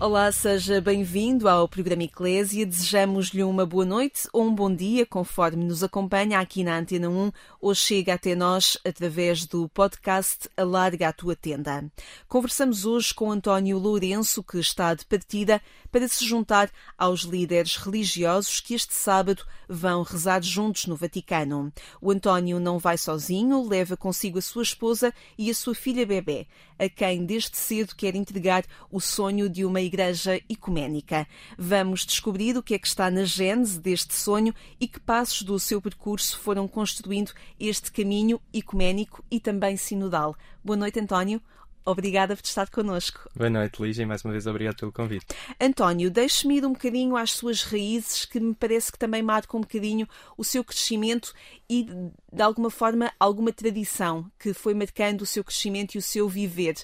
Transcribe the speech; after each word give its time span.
Olá, 0.00 0.30
seja 0.30 0.80
bem-vindo 0.80 1.48
ao 1.48 1.66
programa 1.66 2.04
Eclésia. 2.04 2.64
Desejamos-lhe 2.64 3.42
uma 3.42 3.66
boa 3.66 3.84
noite 3.84 4.28
ou 4.32 4.44
um 4.44 4.54
bom 4.54 4.72
dia, 4.72 5.04
conforme 5.04 5.64
nos 5.64 5.82
acompanha 5.82 6.38
aqui 6.38 6.62
na 6.62 6.78
Antena 6.78 7.08
1 7.08 7.32
ou 7.60 7.74
chega 7.74 8.14
até 8.14 8.36
nós 8.36 8.78
através 8.86 9.44
do 9.44 9.68
podcast 9.70 10.48
Alarga 10.56 11.08
a 11.08 11.12
Tua 11.12 11.34
Tenda. 11.34 11.90
Conversamos 12.28 12.86
hoje 12.86 13.12
com 13.12 13.32
António 13.32 13.76
Lourenço, 13.76 14.40
que 14.44 14.60
está 14.60 14.94
de 14.94 15.04
partida 15.04 15.60
para 15.90 16.06
se 16.06 16.24
juntar 16.24 16.70
aos 16.96 17.22
líderes 17.22 17.74
religiosos 17.74 18.60
que 18.60 18.74
este 18.74 18.94
sábado 18.94 19.44
vão 19.68 20.02
rezar 20.02 20.42
juntos 20.42 20.86
no 20.86 20.96
Vaticano. 20.96 21.72
O 22.00 22.10
António 22.10 22.58
não 22.58 22.78
vai 22.78 22.96
sozinho, 22.96 23.68
leva 23.68 23.96
consigo 23.96 24.38
a 24.38 24.42
sua 24.42 24.62
esposa 24.62 25.12
e 25.36 25.50
a 25.50 25.54
sua 25.54 25.74
filha 25.74 26.06
bebê, 26.06 26.46
a 26.78 26.88
quem 26.88 27.24
desde 27.26 27.56
cedo 27.56 27.94
quer 27.94 28.14
entregar 28.14 28.64
o 28.90 29.00
sonho 29.00 29.48
de 29.48 29.64
uma 29.64 29.80
igreja 29.80 30.40
ecuménica. 30.48 31.26
Vamos 31.58 32.06
descobrir 32.06 32.56
o 32.56 32.62
que 32.62 32.74
é 32.74 32.78
que 32.78 32.86
está 32.86 33.10
na 33.10 33.24
gênese 33.24 33.78
deste 33.78 34.14
sonho 34.14 34.54
e 34.80 34.88
que 34.88 35.00
passos 35.00 35.42
do 35.42 35.58
seu 35.58 35.82
percurso 35.82 36.38
foram 36.38 36.66
construindo 36.66 37.32
este 37.60 37.92
caminho 37.92 38.40
ecuménico 38.52 39.24
e 39.30 39.38
também 39.38 39.76
sinodal. 39.76 40.36
Boa 40.64 40.76
noite, 40.76 40.98
António. 40.98 41.42
Obrigada 41.88 42.36
por 42.36 42.44
estar 42.44 42.68
connosco. 42.68 43.30
Boa 43.34 43.48
noite, 43.48 43.82
Lígia, 43.82 44.02
e 44.02 44.06
mais 44.06 44.22
uma 44.22 44.32
vez 44.32 44.46
obrigado 44.46 44.76
pelo 44.76 44.92
convite. 44.92 45.24
António, 45.58 46.10
deixe-me 46.10 46.58
ir 46.58 46.66
um 46.66 46.74
bocadinho 46.74 47.16
às 47.16 47.30
suas 47.30 47.62
raízes, 47.62 48.26
que 48.26 48.38
me 48.38 48.54
parece 48.54 48.92
que 48.92 48.98
também 48.98 49.22
marcam 49.22 49.58
um 49.58 49.62
bocadinho 49.62 50.06
o 50.36 50.44
seu 50.44 50.62
crescimento 50.62 51.32
e, 51.66 51.84
de 52.30 52.42
alguma 52.42 52.68
forma, 52.68 53.10
alguma 53.18 53.54
tradição 53.54 54.30
que 54.38 54.52
foi 54.52 54.74
marcando 54.74 55.22
o 55.22 55.26
seu 55.26 55.42
crescimento 55.42 55.94
e 55.94 55.98
o 55.98 56.02
seu 56.02 56.28
viver. 56.28 56.74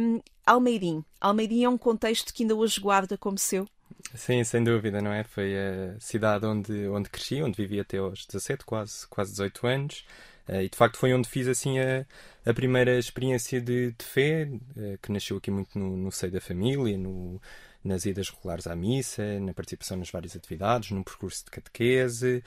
Um, 0.00 0.22
Almeirim. 0.46 1.04
Almeirim 1.20 1.64
é 1.64 1.68
um 1.68 1.76
contexto 1.76 2.32
que 2.32 2.42
ainda 2.42 2.56
hoje 2.56 2.80
guarda 2.80 3.18
como 3.18 3.36
seu? 3.36 3.68
Sim, 4.14 4.42
sem 4.42 4.64
dúvida, 4.64 5.02
não 5.02 5.12
é? 5.12 5.22
Foi 5.22 5.54
a 5.54 6.00
cidade 6.00 6.46
onde, 6.46 6.88
onde 6.88 7.10
cresci, 7.10 7.42
onde 7.42 7.58
vivi 7.58 7.78
até 7.78 7.98
aos 7.98 8.24
17, 8.24 8.64
quase, 8.64 9.06
quase 9.06 9.32
18 9.32 9.66
anos. 9.66 10.06
Uh, 10.50 10.62
e 10.62 10.68
de 10.68 10.76
facto 10.76 10.98
foi 10.98 11.14
onde 11.14 11.28
fiz 11.28 11.46
assim 11.46 11.78
a, 11.78 12.04
a 12.44 12.52
primeira 12.52 12.98
experiência 12.98 13.60
de, 13.60 13.92
de 13.92 14.04
fé, 14.04 14.48
uh, 14.76 14.98
que 15.00 15.12
nasceu 15.12 15.36
aqui 15.36 15.50
muito 15.50 15.78
no, 15.78 15.96
no 15.96 16.10
seio 16.10 16.32
da 16.32 16.40
família, 16.40 16.98
no, 16.98 17.40
nas 17.84 18.04
idas 18.04 18.28
regulares 18.30 18.66
à 18.66 18.74
missa, 18.74 19.38
na 19.38 19.54
participação 19.54 19.96
nas 19.96 20.10
várias 20.10 20.34
atividades, 20.34 20.90
num 20.90 21.04
percurso 21.04 21.44
de 21.44 21.52
catequese, 21.52 22.42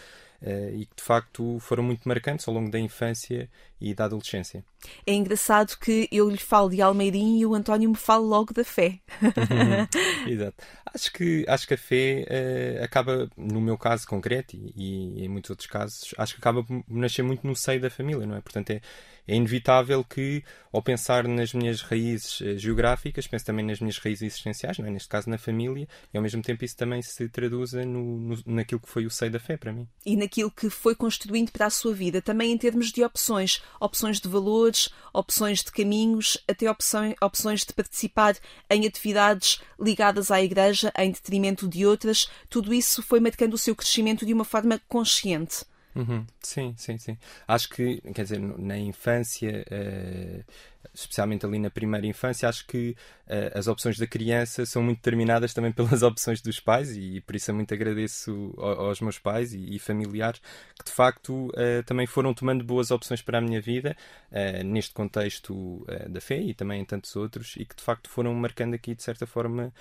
e 0.73 0.85
que 0.85 0.95
de 0.97 1.03
facto 1.03 1.57
foram 1.59 1.83
muito 1.83 2.07
marcantes 2.07 2.47
ao 2.47 2.53
longo 2.53 2.69
da 2.69 2.79
infância 2.79 3.49
e 3.83 3.93
da 3.93 4.05
adolescência. 4.05 4.63
É 5.05 5.13
engraçado 5.13 5.77
que 5.77 6.07
eu 6.11 6.29
lhe 6.29 6.37
falo 6.37 6.69
de 6.69 6.81
Almeirim 6.81 7.39
e 7.39 7.45
o 7.45 7.53
António 7.53 7.89
me 7.89 7.95
fala 7.95 8.25
logo 8.25 8.53
da 8.53 8.63
fé. 8.63 8.99
Exato. 10.25 10.55
Acho 10.93 11.11
que, 11.11 11.45
acho 11.47 11.67
que 11.67 11.73
a 11.73 11.77
fé 11.77 12.25
uh, 12.29 12.83
acaba, 12.83 13.29
no 13.35 13.59
meu 13.59 13.77
caso 13.77 14.07
concreto 14.07 14.55
e, 14.55 14.73
e, 14.75 15.25
em 15.25 15.27
muitos 15.27 15.49
outros 15.49 15.67
casos, 15.67 16.13
acho 16.17 16.35
que 16.35 16.39
acaba 16.39 16.63
por 16.63 16.83
nascer 16.87 17.23
muito 17.23 17.45
no 17.45 17.55
seio 17.55 17.81
da 17.81 17.89
família, 17.89 18.25
não 18.25 18.35
é? 18.35 18.41
Portanto, 18.41 18.69
é, 18.69 18.81
é 19.27 19.35
inevitável 19.35 20.03
que, 20.03 20.43
ao 20.71 20.81
pensar 20.81 21.27
nas 21.27 21.53
minhas 21.53 21.81
raízes 21.81 22.39
uh, 22.41 22.57
geográficas, 22.57 23.27
pense 23.27 23.43
também 23.43 23.65
nas 23.65 23.79
minhas 23.79 23.97
raízes 23.97 24.21
existenciais, 24.21 24.77
não 24.77 24.85
é? 24.85 24.91
Neste 24.91 25.09
caso, 25.09 25.29
na 25.29 25.37
família, 25.37 25.87
e 26.13 26.17
ao 26.17 26.23
mesmo 26.23 26.41
tempo 26.41 26.63
isso 26.63 26.77
também 26.77 27.01
se 27.01 27.27
traduza 27.27 27.83
no, 27.83 28.19
no, 28.19 28.37
naquilo 28.45 28.79
que 28.79 28.89
foi 28.89 29.05
o 29.05 29.09
seio 29.09 29.31
da 29.31 29.39
fé 29.39 29.57
para 29.57 29.73
mim. 29.73 29.87
E 30.05 30.15
naquilo 30.33 30.49
que 30.49 30.67
foi 30.67 30.95
construindo 30.95 31.51
para 31.51 31.67
a 31.67 31.69
sua 31.69 31.93
vida, 31.93 32.19
também 32.19 32.51
em 32.51 32.57
termos 32.57 32.91
de 32.91 33.03
opções 33.03 33.61
opções 33.79 34.19
de 34.19 34.27
valores, 34.27 34.89
opções 35.13 35.63
de 35.63 35.71
caminhos, 35.71 36.39
até 36.47 36.69
opções, 36.69 37.13
opções 37.21 37.63
de 37.63 37.71
participar 37.71 38.35
em 38.69 38.87
atividades 38.87 39.61
ligadas 39.79 40.31
à 40.31 40.41
Igreja 40.41 40.91
em 40.97 41.11
detrimento 41.11 41.67
de 41.67 41.85
outras. 41.85 42.27
Tudo 42.49 42.73
isso 42.73 43.03
foi 43.03 43.19
marcando 43.19 43.53
o 43.53 43.57
seu 43.57 43.75
crescimento 43.75 44.25
de 44.25 44.33
uma 44.33 44.43
forma 44.43 44.81
consciente. 44.87 45.65
Uhum. 45.95 46.25
Sim, 46.41 46.73
sim, 46.75 46.97
sim. 46.97 47.15
Acho 47.47 47.69
que, 47.69 48.01
quer 48.15 48.23
dizer, 48.23 48.39
na 48.39 48.79
infância, 48.79 49.63
uh, 49.69 50.43
especialmente 50.93 51.45
ali 51.45 51.59
na 51.59 51.69
primeira 51.69 52.05
infância, 52.05 52.47
acho 52.47 52.65
que 52.67 52.95
uh, 53.27 53.57
as 53.57 53.67
opções 53.67 53.97
da 53.97 54.05
criança 54.05 54.65
são 54.65 54.83
muito 54.83 54.97
determinadas 54.97 55.53
também 55.53 55.71
pelas 55.73 56.03
opções 56.03 56.41
dos 56.41 56.59
pais 56.59 56.95
e, 56.95 57.21
por 57.21 57.35
isso 57.35 57.51
eu 57.51 57.55
muito 57.55 57.73
agradeço 57.73 58.53
aos 58.57 59.01
meus 59.01 59.17
pais 59.17 59.53
e, 59.53 59.75
e 59.75 59.79
familiares 59.79 60.39
que 60.77 60.85
de 60.85 60.91
facto 60.91 61.47
uh, 61.47 61.83
também 61.85 62.05
foram 62.05 62.33
tomando 62.33 62.63
boas 62.63 62.91
opções 62.91 63.21
para 63.21 63.37
a 63.37 63.41
minha 63.41 63.61
vida 63.61 63.95
neste 64.65 64.93
contexto 64.93 65.85
da 66.09 66.19
fé 66.19 66.39
e 66.39 66.53
também 66.55 66.81
em 66.81 66.85
tantos 66.85 67.15
outros 67.15 67.55
e 67.55 67.65
que 67.65 67.75
de 67.75 67.83
facto 67.83 68.09
foram 68.09 68.33
marcando 68.33 68.73
aqui 68.73 68.95
de 68.95 69.03
certa 69.03 69.27
forma 69.27 69.71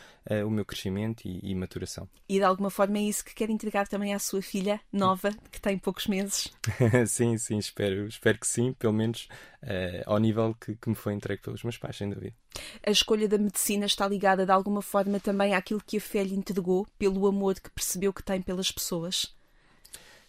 o 0.44 0.50
meu 0.50 0.64
crescimento 0.64 1.24
e, 1.24 1.40
e 1.42 1.54
maturação. 1.54 2.08
E 2.28 2.38
de 2.38 2.44
alguma 2.44 2.70
forma 2.70 2.98
é 2.98 3.02
isso 3.02 3.24
que 3.24 3.34
quer 3.34 3.48
entregar 3.48 3.88
também 3.88 4.12
à 4.14 4.18
sua 4.18 4.42
filha 4.42 4.80
nova, 4.92 5.30
que 5.50 5.60
tem 5.60 5.78
poucos 5.78 6.06
meses? 6.06 6.52
sim, 7.06 7.36
sim, 7.38 7.58
espero, 7.58 8.06
espero 8.06 8.38
que 8.38 8.46
sim, 8.46 8.72
pelo 8.74 8.92
menos 8.92 9.28
uh, 9.62 10.02
ao 10.06 10.18
nível 10.18 10.54
que, 10.60 10.74
que, 10.74 10.88
me 10.88 10.94
foi 11.02 11.14
entregue 11.14 11.42
pelos 11.42 11.62
meus 11.62 11.76
pais, 11.76 11.96
sem 11.96 12.08
dúvida. 12.08 12.34
A 12.86 12.90
escolha 12.90 13.28
da 13.28 13.38
medicina 13.38 13.86
está 13.86 14.08
ligada 14.08 14.46
de 14.46 14.52
alguma 14.52 14.82
forma 14.82 15.18
também 15.20 15.54
àquilo 15.54 15.82
que 15.84 15.96
a 15.96 16.00
fé 16.00 16.22
lhe 16.22 16.34
entregou, 16.34 16.86
pelo 16.98 17.26
amor 17.26 17.58
que 17.60 17.70
percebeu 17.70 18.12
que 18.12 18.22
tem 18.22 18.40
pelas 18.40 18.70
pessoas? 18.70 19.34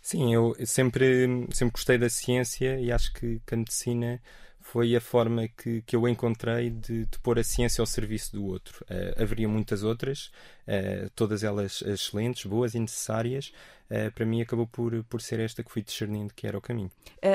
Sim, 0.01 0.33
eu 0.33 0.53
sempre, 0.65 1.47
sempre 1.51 1.73
gostei 1.73 1.97
da 1.97 2.09
ciência 2.09 2.77
e 2.79 2.91
acho 2.91 3.13
que, 3.13 3.39
que 3.45 3.53
a 3.53 3.57
medicina 3.57 4.21
foi 4.63 4.95
a 4.95 5.01
forma 5.01 5.47
que, 5.47 5.81
que 5.81 5.95
eu 5.95 6.07
encontrei 6.07 6.69
de, 6.69 7.05
de 7.05 7.19
pôr 7.19 7.37
a 7.37 7.43
ciência 7.43 7.81
ao 7.81 7.85
serviço 7.85 8.31
do 8.31 8.45
outro. 8.45 8.83
Uh, 8.89 9.21
haveria 9.21 9.47
muitas 9.47 9.83
outras, 9.83 10.31
uh, 10.67 11.09
todas 11.15 11.43
elas 11.43 11.81
excelentes, 11.81 12.45
boas 12.45 12.73
e 12.73 12.79
necessárias. 12.79 13.53
Uh, 13.91 14.09
para 14.13 14.25
mim 14.25 14.41
acabou 14.41 14.65
por, 14.65 15.03
por 15.03 15.21
ser 15.21 15.41
esta 15.41 15.61
que 15.61 15.69
fui 15.69 15.83
discernindo 15.83 16.33
que 16.33 16.47
era 16.47 16.57
o 16.57 16.61
caminho. 16.61 16.89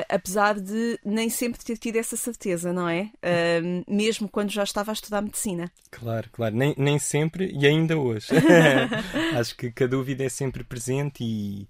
apesar 0.09 0.59
de 0.59 0.99
nem 1.05 1.29
sempre 1.29 1.63
ter 1.63 1.77
tido 1.77 1.97
essa 1.97 2.17
certeza, 2.17 2.73
não 2.73 2.89
é? 2.89 3.11
mesmo 3.87 4.27
quando 4.27 4.49
já 4.49 4.63
estava 4.63 4.91
a 4.91 4.93
estudar 4.93 5.21
medicina. 5.21 5.71
Claro, 5.91 6.29
claro. 6.31 6.55
Nem, 6.55 6.73
nem 6.77 6.97
sempre 6.97 7.51
e 7.53 7.65
ainda 7.65 7.97
hoje. 7.97 8.27
Acho 9.37 9.55
que, 9.55 9.71
que 9.71 9.83
a 9.83 9.87
dúvida 9.87 10.23
é 10.23 10.29
sempre 10.29 10.63
presente 10.63 11.23
e 11.23 11.67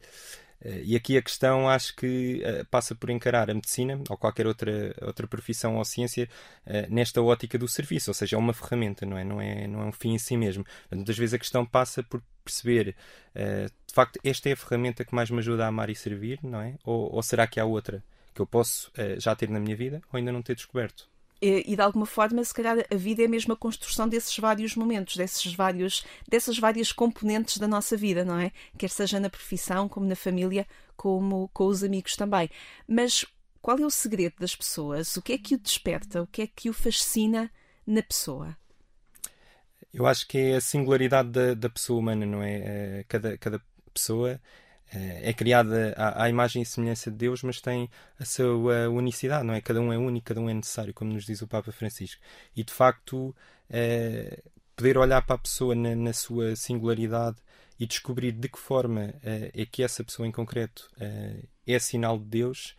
e 0.84 0.96
aqui 0.96 1.18
a 1.18 1.22
questão 1.22 1.70
acho 1.70 1.96
que 1.96 2.42
eh, 2.44 2.64
passa 2.66 2.94
por 2.94 3.09
encarar 3.09 3.50
a 3.50 3.53
medicina 3.53 4.02
ou 4.09 4.18
qualquer 4.18 4.46
outra, 4.46 4.94
outra 5.02 5.28
profissão 5.28 5.78
ou 5.78 5.86
ciência 5.86 6.30
eh, 6.66 6.88
nesta 6.90 7.22
ótica 7.22 7.58
do 7.58 7.68
serviço, 7.68 8.09
ou 8.09 8.14
seja, 8.14 8.36
é 8.36 8.40
uma 8.40 8.53
ferramenta, 8.53 9.06
não 9.06 9.18
é? 9.18 9.24
Não 9.24 9.42
é, 9.42 9.68
não 9.68 9.81
é 9.81 9.86
um 9.86 9.92
fim 9.92 10.14
em 10.14 10.19
si 10.19 10.36
mesmo. 10.38 10.66
Muitas 10.92 11.18
vezes 11.18 11.34
a 11.34 11.40
questão 11.40 11.66
passa 11.66 12.03
por 12.03 12.22
perceber 12.44 12.96
de 13.36 13.94
facto 13.94 14.19
esta 14.24 14.50
é 14.50 14.53
a 14.53 14.58
ferramenta 14.58 15.06
que 15.06 15.14
mais 15.14 15.30
me 15.30 15.38
ajuda 15.38 15.66
a 15.66 15.68
amar 15.68 15.90
e 15.90 15.96
servir, 15.96 16.40
não 16.44 16.62
é? 16.62 16.75
Ou, 16.84 17.14
ou 17.14 17.24
será 17.24 17.46
que 17.48 17.59
há 17.59 17.66
outra 17.66 18.03
que 18.34 18.42
eu 18.42 18.48
posso 18.48 18.92
já 19.18 19.36
ter 19.36 19.50
na 19.50 19.60
minha 19.60 19.75
vida 19.75 20.01
ou 20.12 20.18
ainda 20.18 20.31
não 20.31 20.42
ter 20.42 20.56
descoberto? 20.56 21.08
E 21.41 21.75
de 21.75 21.81
alguma 21.81 22.06
forma, 22.06 22.44
se 22.44 22.53
calhar 22.53 22.77
a 22.91 22.95
vida 22.95 23.24
é 23.24 23.27
mesmo 23.27 23.53
a 23.53 23.57
construção 23.57 24.07
desses 24.07 24.38
vários 24.38 24.75
momentos, 24.75 25.15
desses 25.15 25.53
vários, 25.53 26.06
dessas 26.27 26.59
várias 26.59 26.91
componentes 26.91 27.57
da 27.57 27.68
nossa 27.68 27.95
vida, 27.95 28.25
não 28.25 28.38
é? 28.38 28.51
Quer 28.77 28.89
seja 28.89 29.19
na 29.19 29.30
profissão, 29.30 29.88
como 29.88 30.06
na 30.06 30.15
família, 30.15 30.68
como 30.97 31.50
com 31.53 31.68
os 31.68 31.83
amigos 31.83 32.15
também. 32.15 32.50
Mas 32.88 33.25
qual 33.62 33.77
é 33.77 33.86
o 33.86 33.89
segredo 33.89 34.36
das 34.39 34.56
pessoas? 34.56 35.15
O 35.15 35.21
que 35.21 35.33
é 35.33 35.38
que 35.38 35.56
o 35.56 35.59
desperta? 35.59 36.21
O 36.21 36.27
que 36.27 36.41
é 36.41 36.47
que 36.47 36.69
o 36.69 36.74
fascina 36.74 37.50
na 37.88 38.03
pessoa? 38.03 38.57
Eu 39.94 40.06
acho 40.06 40.27
que 40.27 40.38
é 40.38 40.56
a 40.56 40.62
singularidade 40.62 41.30
da, 41.30 41.53
da 41.53 41.69
pessoa 41.69 42.00
humana, 42.00 42.25
não 42.25 42.44
é? 42.44 42.56
Eh, 42.57 43.06
cada, 43.07 43.38
cada 43.38 43.62
pessoa 43.94 44.39
é 44.91 45.33
criada 45.33 45.94
à, 45.97 46.24
à, 46.24 46.30
imagem 46.30 46.62
e 46.62 46.65
semelhança 46.65 47.12
de 47.12 47.18
Deus, 47.18 47.44
mas 47.44 47.62
tem 47.62 47.89
a 48.19 48.25
sua 48.25 48.89
unicidade, 48.89 49.45
não 49.45 49.53
é? 49.53 49.62
Cada 49.62 49.80
um 49.80 49.94
é 49.94 49.97
único, 49.97 50.27
cada 50.27 50.41
um 50.41 50.50
é 50.50 50.53
necessário, 50.53 50.94
como 50.94 51.13
nos 51.13 51.25
diz 51.25 51.41
o 51.41 51.47
Papa 51.47 51.71
Francisco. 51.71 52.21
E 52.56 52.63
de 52.63 52.74
facto, 52.74 53.36
é, 53.69 54.41
poder 54.75 54.97
olhar 54.97 55.21
para 55.25 55.36
a 55.36 55.39
pessoa 55.39 55.75
na, 55.75 55.95
na, 55.95 56.13
sua 56.13 56.56
singularidade 56.56 57.38
e 57.80 57.86
descobrir 57.86 58.31
de 58.31 58.50
que 58.50 58.57
forma 58.57 59.13
é, 59.24 59.51
é 59.53 59.65
que 59.65 59.83
essa 59.83 60.03
pessoa 60.03 60.27
em 60.27 60.31
concreto 60.31 60.89
é, 61.00 61.44
é 61.68 61.80
sinal 61.80 62.18
de 62.18 62.25
Deus, 62.25 62.75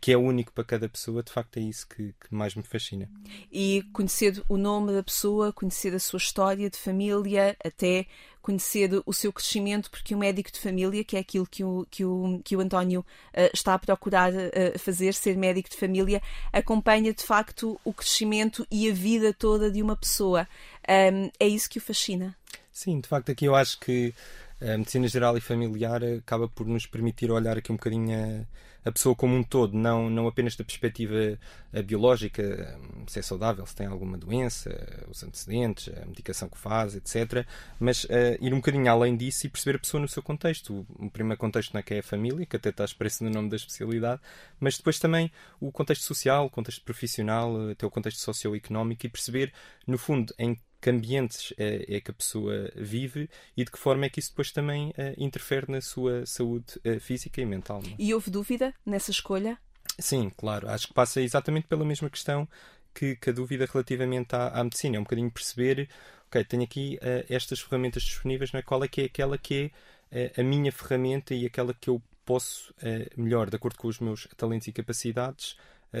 que 0.00 0.12
é 0.12 0.16
único 0.16 0.52
para 0.52 0.64
cada 0.64 0.88
pessoa, 0.88 1.22
de 1.22 1.30
facto 1.30 1.58
é 1.58 1.60
isso 1.60 1.86
que, 1.86 2.12
que, 2.12 2.34
mais 2.34 2.54
me 2.54 2.62
fascina. 2.62 3.08
E 3.52 3.82
conhecer 3.92 4.42
o 4.48 4.56
nome 4.56 4.92
da 4.92 5.02
pessoa, 5.02 5.52
conhecer 5.52 5.94
a 5.94 5.98
sua 5.98 6.16
história 6.18 6.68
de 6.68 6.78
família, 6.78 7.56
até 7.64 8.06
conhecer 8.46 9.02
o 9.04 9.12
seu 9.12 9.32
crescimento, 9.32 9.90
porque 9.90 10.14
o 10.14 10.18
médico 10.18 10.52
de 10.52 10.60
família, 10.60 11.02
que 11.02 11.16
é 11.16 11.20
aquilo 11.20 11.44
que 11.44 11.64
o, 11.64 11.84
que 11.90 12.04
o, 12.04 12.40
que 12.44 12.56
o 12.56 12.60
António 12.60 13.00
uh, 13.00 13.50
está 13.52 13.74
a 13.74 13.78
procurar 13.78 14.32
uh, 14.32 14.78
fazer, 14.78 15.14
ser 15.14 15.36
médico 15.36 15.68
de 15.68 15.76
família, 15.76 16.22
acompanha 16.52 17.12
de 17.12 17.24
facto 17.24 17.80
o 17.84 17.92
crescimento 17.92 18.64
e 18.70 18.88
a 18.88 18.94
vida 18.94 19.34
toda 19.34 19.68
de 19.68 19.82
uma 19.82 19.96
pessoa. 19.96 20.46
Um, 20.88 21.28
é 21.40 21.48
isso 21.48 21.68
que 21.68 21.78
o 21.78 21.82
fascina. 21.82 22.36
Sim, 22.70 23.00
de 23.00 23.08
facto, 23.08 23.32
aqui 23.32 23.46
eu 23.46 23.54
acho 23.56 23.80
que 23.80 24.14
a 24.60 24.78
medicina 24.78 25.06
geral 25.08 25.36
e 25.36 25.40
familiar 25.40 26.02
acaba 26.02 26.48
por 26.48 26.66
nos 26.66 26.86
permitir 26.86 27.30
olhar 27.30 27.58
aqui 27.58 27.70
um 27.70 27.76
bocadinho 27.76 28.46
a, 28.84 28.88
a 28.88 28.92
pessoa 28.92 29.16
como 29.16 29.34
um 29.34 29.42
todo, 29.42 29.76
não, 29.76 30.08
não 30.08 30.28
apenas 30.28 30.54
da 30.54 30.64
perspectiva 30.64 31.36
biológica, 31.84 32.78
se 33.08 33.18
é 33.18 33.22
saudável, 33.22 33.66
se 33.66 33.74
tem 33.74 33.88
alguma 33.88 34.16
doença, 34.16 34.70
os 35.10 35.24
antecedentes, 35.24 35.92
a 36.00 36.06
medicação 36.06 36.48
que 36.48 36.56
faz, 36.56 36.94
etc. 36.94 37.44
Mas 37.80 38.04
uh, 38.04 38.38
ir 38.40 38.54
um 38.54 38.58
bocadinho 38.58 38.88
além 38.88 39.16
disso 39.16 39.46
e 39.46 39.50
perceber 39.50 39.76
a 39.76 39.80
pessoa 39.80 40.00
no 40.00 40.06
seu 40.06 40.22
contexto. 40.22 40.86
O, 41.00 41.10
primeiro 41.10 41.38
contexto 41.38 41.74
não 41.74 41.80
é 41.80 41.82
que 41.82 41.94
é 41.94 41.98
a 41.98 42.02
família, 42.02 42.46
que 42.46 42.54
até 42.54 42.68
está 42.68 42.84
expresso 42.84 43.24
no 43.24 43.30
nome 43.30 43.50
da 43.50 43.56
especialidade, 43.56 44.20
mas 44.60 44.76
depois 44.76 45.00
também 45.00 45.32
o 45.60 45.72
contexto 45.72 46.02
social, 46.02 46.46
o 46.46 46.50
contexto 46.50 46.84
profissional, 46.84 47.70
até 47.70 47.84
o 47.84 47.90
contexto 47.90 48.20
socioeconómico 48.20 49.04
e 49.04 49.08
perceber, 49.08 49.52
no 49.84 49.98
fundo, 49.98 50.32
em 50.38 50.56
que 50.80 50.90
ambientes 50.90 51.52
é, 51.56 51.96
é, 51.96 52.00
que 52.00 52.10
a 52.10 52.14
pessoa 52.14 52.70
vive 52.76 53.28
e 53.56 53.64
de 53.64 53.70
que 53.70 53.78
forma 53.78 54.06
é 54.06 54.08
que 54.08 54.20
isso 54.20 54.30
depois 54.30 54.50
também 54.52 54.90
uh, 54.90 55.14
interfere 55.16 55.70
na 55.70 55.80
sua 55.80 56.24
saúde 56.26 56.78
uh, 56.84 57.00
física 57.00 57.40
e 57.40 57.46
mental. 57.46 57.82
Não? 57.82 57.90
É? 57.90 57.96
E 57.98 58.14
houve 58.14 58.30
dúvida 58.30 58.74
nessa 58.84 59.10
escolha? 59.10 59.58
Sim, 59.98 60.30
claro. 60.36 60.68
Acho 60.68 60.88
que 60.88 60.94
passa 60.94 61.20
exatamente 61.20 61.66
pela 61.66 61.84
mesma 61.84 62.10
questão 62.10 62.48
que, 62.94 63.16
que 63.16 63.30
a 63.30 63.32
dúvida 63.32 63.66
relativamente 63.70 64.34
à, 64.34 64.48
à, 64.48 64.64
medicina. 64.64 64.96
É 64.96 65.00
um 65.00 65.04
bocadinho 65.04 65.30
perceber, 65.30 65.88
ok, 66.28 66.44
tenho 66.44 66.62
aqui 66.62 66.98
uh, 67.02 67.26
estas 67.28 67.60
ferramentas 67.60 68.02
disponíveis, 68.02 68.52
não 68.52 68.60
é? 68.60 68.62
qual 68.62 68.84
é 68.84 68.88
que 68.88 69.02
é 69.02 69.04
aquela 69.04 69.38
que 69.38 69.72
é 70.10 70.40
a 70.40 70.42
minha 70.42 70.70
ferramenta 70.70 71.34
e 71.34 71.44
aquela 71.44 71.74
que 71.74 71.90
eu 71.90 72.00
posso 72.24 72.72
melhor, 73.16 73.50
de 73.50 73.56
acordo 73.56 73.76
com 73.76 73.88
os 73.88 73.98
meus 73.98 74.28
talentos 74.36 74.68
e 74.68 74.72
capacidades, 74.72 75.56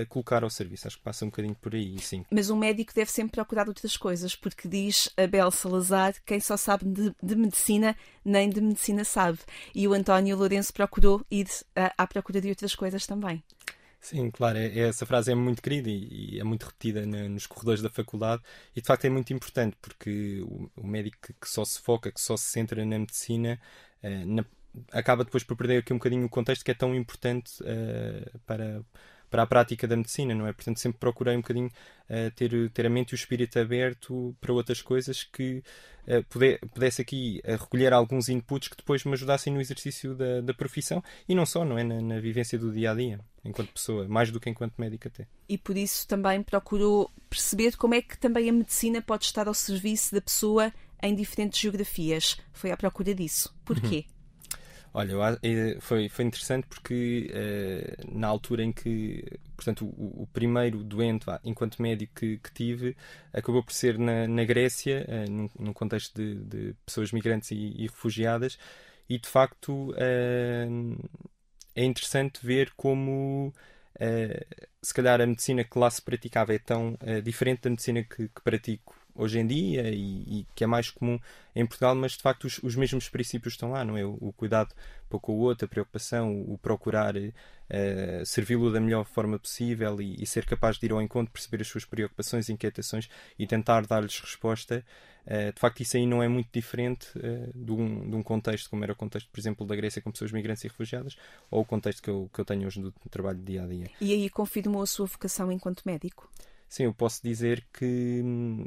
colocar 0.08 0.42
ao 0.42 0.50
serviço. 0.50 0.86
Acho 0.86 0.98
que 0.98 1.02
passa 1.02 1.24
um 1.24 1.28
bocadinho 1.28 1.54
por 1.54 1.74
aí, 1.74 1.98
sim. 1.98 2.24
Mas 2.30 2.50
um 2.50 2.56
médico 2.56 2.92
deve 2.94 3.10
sempre 3.10 3.32
procurar 3.32 3.68
outras 3.68 3.96
coisas, 3.96 4.34
porque 4.34 4.68
diz 4.68 5.08
Abel 5.16 5.50
Salazar, 5.50 6.14
quem 6.24 6.40
só 6.40 6.56
sabe 6.56 6.84
de, 6.84 7.14
de 7.22 7.36
medicina, 7.36 7.96
nem 8.24 8.48
de 8.50 8.60
medicina 8.60 9.04
sabe. 9.04 9.38
E 9.74 9.86
o 9.88 9.92
António 9.92 10.36
Lourenço 10.36 10.72
procurou 10.72 11.24
ir 11.30 11.46
à, 11.74 11.92
à 11.96 12.06
procura 12.06 12.40
de 12.40 12.48
outras 12.48 12.74
coisas 12.74 13.06
também. 13.06 13.42
Sim, 14.00 14.30
claro, 14.30 14.56
é, 14.58 14.78
essa 14.78 15.04
frase 15.04 15.32
é 15.32 15.34
muito 15.34 15.60
querida 15.60 15.90
e, 15.90 16.36
e 16.36 16.40
é 16.40 16.44
muito 16.44 16.64
repetida 16.64 17.04
na, 17.04 17.28
nos 17.28 17.46
corredores 17.46 17.82
da 17.82 17.90
faculdade 17.90 18.40
e 18.74 18.80
de 18.80 18.86
facto 18.86 19.04
é 19.04 19.10
muito 19.10 19.32
importante 19.32 19.76
porque 19.82 20.40
o, 20.42 20.70
o 20.76 20.86
médico 20.86 21.16
que, 21.20 21.32
que, 21.32 21.48
só 21.48 21.64
se 21.64 21.80
foca, 21.80 22.12
que 22.12 22.20
só 22.20 22.36
se 22.36 22.44
centra 22.44 22.84
na 22.84 23.00
medicina, 23.00 23.58
eh, 24.00 24.24
na, 24.24 24.44
acaba 24.92 25.24
depois 25.24 25.42
por 25.42 25.56
perder 25.56 25.78
aqui 25.78 25.92
um 25.92 25.96
bocadinho 25.96 26.24
o 26.24 26.28
contexto 26.28 26.64
que 26.64 26.70
é 26.70 26.74
tão 26.74 26.94
importante 26.94 27.54
eh, 27.64 28.30
para 28.46 28.80
para 29.30 29.42
a 29.42 29.46
prática 29.46 29.86
da 29.86 29.96
medicina, 29.96 30.34
não 30.34 30.46
é? 30.46 30.52
Portanto, 30.52 30.78
sempre 30.78 30.98
procurei 30.98 31.34
um 31.34 31.40
bocadinho 31.40 31.66
uh, 31.66 32.30
ter, 32.34 32.70
ter 32.70 32.86
a 32.86 32.90
mente 32.90 33.10
e 33.10 33.14
o 33.14 33.16
espírito 33.16 33.58
aberto 33.58 34.34
para 34.40 34.52
outras 34.52 34.80
coisas 34.80 35.24
que 35.24 35.62
uh, 36.06 36.22
puder, 36.28 36.58
pudesse 36.72 37.02
aqui 37.02 37.40
uh, 37.44 37.52
recolher 37.52 37.92
alguns 37.92 38.28
inputs 38.28 38.68
que 38.68 38.76
depois 38.76 39.04
me 39.04 39.12
ajudassem 39.12 39.52
no 39.52 39.60
exercício 39.60 40.14
da, 40.14 40.40
da 40.40 40.54
profissão 40.54 41.02
e 41.28 41.34
não 41.34 41.44
só, 41.44 41.64
não 41.64 41.78
é? 41.78 41.84
Na, 41.84 42.00
na, 42.00 42.20
vivência 42.20 42.58
do 42.58 42.72
dia 42.72 42.92
a 42.92 42.94
dia, 42.94 43.20
enquanto 43.44 43.72
pessoa, 43.72 44.08
mais 44.08 44.30
do 44.30 44.40
que 44.40 44.48
enquanto 44.48 44.74
médico 44.78 45.08
até. 45.08 45.26
E 45.48 45.58
por 45.58 45.76
isso 45.76 46.06
também 46.06 46.42
procurou 46.42 47.10
perceber 47.28 47.76
como 47.76 47.94
é 47.94 48.02
que 48.02 48.18
também 48.18 48.48
a 48.48 48.52
medicina 48.52 49.02
pode 49.02 49.24
estar 49.24 49.48
ao 49.48 49.54
serviço 49.54 50.14
da 50.14 50.20
pessoa 50.20 50.72
em 51.02 51.14
diferentes 51.14 51.60
geografias. 51.60 52.38
Foi 52.52 52.70
à 52.70 52.76
procura 52.76 53.14
disso. 53.14 53.54
Porquê? 53.64 54.06
Uhum. 54.08 54.15
Olha, 54.98 55.38
eh, 55.42 55.76
foi, 55.78 56.08
foi 56.08 56.24
interessante 56.24 56.66
porque 56.68 57.30
uh, 57.30 58.18
na 58.18 58.28
altura 58.28 58.64
em 58.64 58.72
que, 58.72 59.22
portanto, 59.54 59.84
o, 59.84 60.22
o 60.22 60.26
primeiro 60.28 60.82
doente, 60.82 61.26
enquanto 61.44 61.82
médico 61.82 62.14
que, 62.14 62.38
que, 62.38 62.50
tive, 62.50 62.96
acabou 63.30 63.62
por 63.62 63.74
ser 63.74 63.98
na, 63.98 64.26
na 64.26 64.42
Grécia, 64.44 65.06
uh, 65.06 65.30
num, 65.30 65.50
num, 65.58 65.72
contexto 65.74 66.14
de, 66.14 66.36
de, 66.36 66.74
pessoas 66.86 67.12
migrantes 67.12 67.50
e, 67.50 67.74
e, 67.76 67.82
refugiadas, 67.82 68.58
e 69.06 69.18
de 69.18 69.28
facto 69.28 69.90
uh, 69.90 71.10
é 71.74 71.84
interessante 71.84 72.40
ver 72.42 72.72
como. 72.74 73.52
se 74.82 74.94
calhar 74.94 75.20
a 75.20 75.26
medicina 75.26 75.62
que 75.62 75.78
lá 75.78 75.90
se 75.90 76.00
praticava 76.00 76.54
é 76.54 76.58
tão 76.58 76.96
diferente 77.22 77.62
da 77.62 77.70
medicina 77.70 78.02
que, 78.02 78.28
que 78.28 78.42
pratico 78.42 78.94
hoje 79.16 79.38
em 79.38 79.46
dia 79.46 79.88
e, 79.90 80.40
e, 80.40 80.46
que 80.54 80.64
é 80.64 80.66
mais 80.66 80.90
comum 80.90 81.18
em 81.54 81.64
Portugal, 81.64 81.94
mas 81.94 82.12
de 82.12 82.22
facto 82.22 82.44
os, 82.44 82.58
os 82.62 82.76
mesmos 82.76 83.08
princípios 83.08 83.54
estão 83.54 83.70
lá, 83.70 83.84
não 83.84 83.96
é? 83.96 84.04
O, 84.04 84.16
o 84.20 84.32
cuidado 84.32 84.74
para 85.08 85.18
com 85.18 85.32
o 85.32 85.38
outro, 85.38 85.64
a 85.64 85.68
preocupação, 85.68 86.34
o, 86.34 86.54
o 86.54 86.58
procurar 86.58 87.16
uh, 87.16 87.32
servi-lo 88.24 88.72
da 88.72 88.80
melhor 88.80 89.04
forma 89.04 89.38
possível 89.38 90.00
e, 90.00 90.22
e, 90.22 90.26
ser 90.26 90.44
capaz 90.44 90.78
de 90.78 90.86
ir 90.86 90.92
ao 90.92 91.00
encontro, 91.00 91.32
perceber 91.32 91.62
as 91.62 91.68
suas 91.68 91.84
preocupações, 91.84 92.48
inquietações 92.48 93.08
e 93.38 93.46
tentar 93.46 93.86
dar-lhes 93.86 94.18
resposta. 94.20 94.84
Uh, 95.26 95.52
de 95.52 95.60
facto, 95.60 95.80
isso 95.80 95.96
aí 95.96 96.06
não 96.06 96.22
é 96.22 96.28
muito 96.28 96.48
diferente 96.52 97.06
uh, 97.18 97.52
de, 97.54 97.72
um, 97.72 98.10
de 98.10 98.16
um 98.16 98.22
contexto 98.22 98.70
como 98.70 98.84
era 98.84 98.92
o 98.92 98.96
contexto, 98.96 99.28
por 99.30 99.40
exemplo, 99.40 99.66
da 99.66 99.74
Grécia 99.74 100.02
com 100.02 100.10
pessoas 100.10 100.32
migrantes 100.32 100.64
e 100.64 100.68
refugiadas, 100.68 101.16
ou 101.50 101.62
o 101.62 101.64
contexto 101.64 102.02
que 102.02 102.10
eu, 102.10 102.30
que 102.32 102.40
eu 102.40 102.44
tenho 102.44 102.66
hoje 102.66 102.80
do 102.80 102.92
trabalho 103.10 103.38
dia 103.38 103.62
a 103.62 103.66
dia. 103.66 103.90
E 104.00 104.12
aí 104.12 104.30
confirmou 104.30 104.82
a 104.82 104.86
sua 104.86 105.06
vocação 105.06 105.50
enquanto 105.50 105.82
médico? 105.84 106.30
Sim, 106.68 106.84
eu 106.84 106.94
posso 106.94 107.22
dizer 107.22 107.64
que 107.72 108.20
hum, 108.24 108.66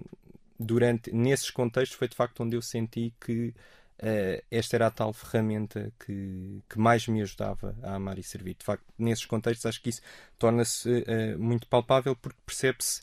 durante 0.60 1.12
nesses 1.12 1.50
contextos 1.50 1.98
foi 1.98 2.08
de 2.08 2.16
facto 2.16 2.44
onde 2.44 2.56
eu 2.56 2.62
senti 2.62 3.14
que 3.20 3.54
uh, 4.00 4.44
esta 4.52 4.76
era 4.76 4.88
a 4.88 4.92
tal 4.92 5.14
ferramenta 5.14 5.92
que, 6.06 6.62
que 6.70 6.78
mais 6.78 7.08
me 7.08 7.22
ajudava 7.22 7.76
a 7.82 7.96
amar 7.96 8.20
e 8.20 8.24
servir. 8.24 8.56
De 8.56 8.66
facto, 8.66 8.84
nesses 8.98 9.26
contextos 9.26 9.66
acho 9.66 9.82
que 9.82 9.90
isso 9.90 10.02
torna-se 10.38 10.90
uh, 10.90 11.40
muito 11.40 11.68
palpável 11.68 12.16
porque 12.16 12.40
percebe-se 12.46 13.02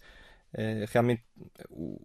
uh, 0.53 0.87
realmente 0.93 1.23
o, 1.71 1.99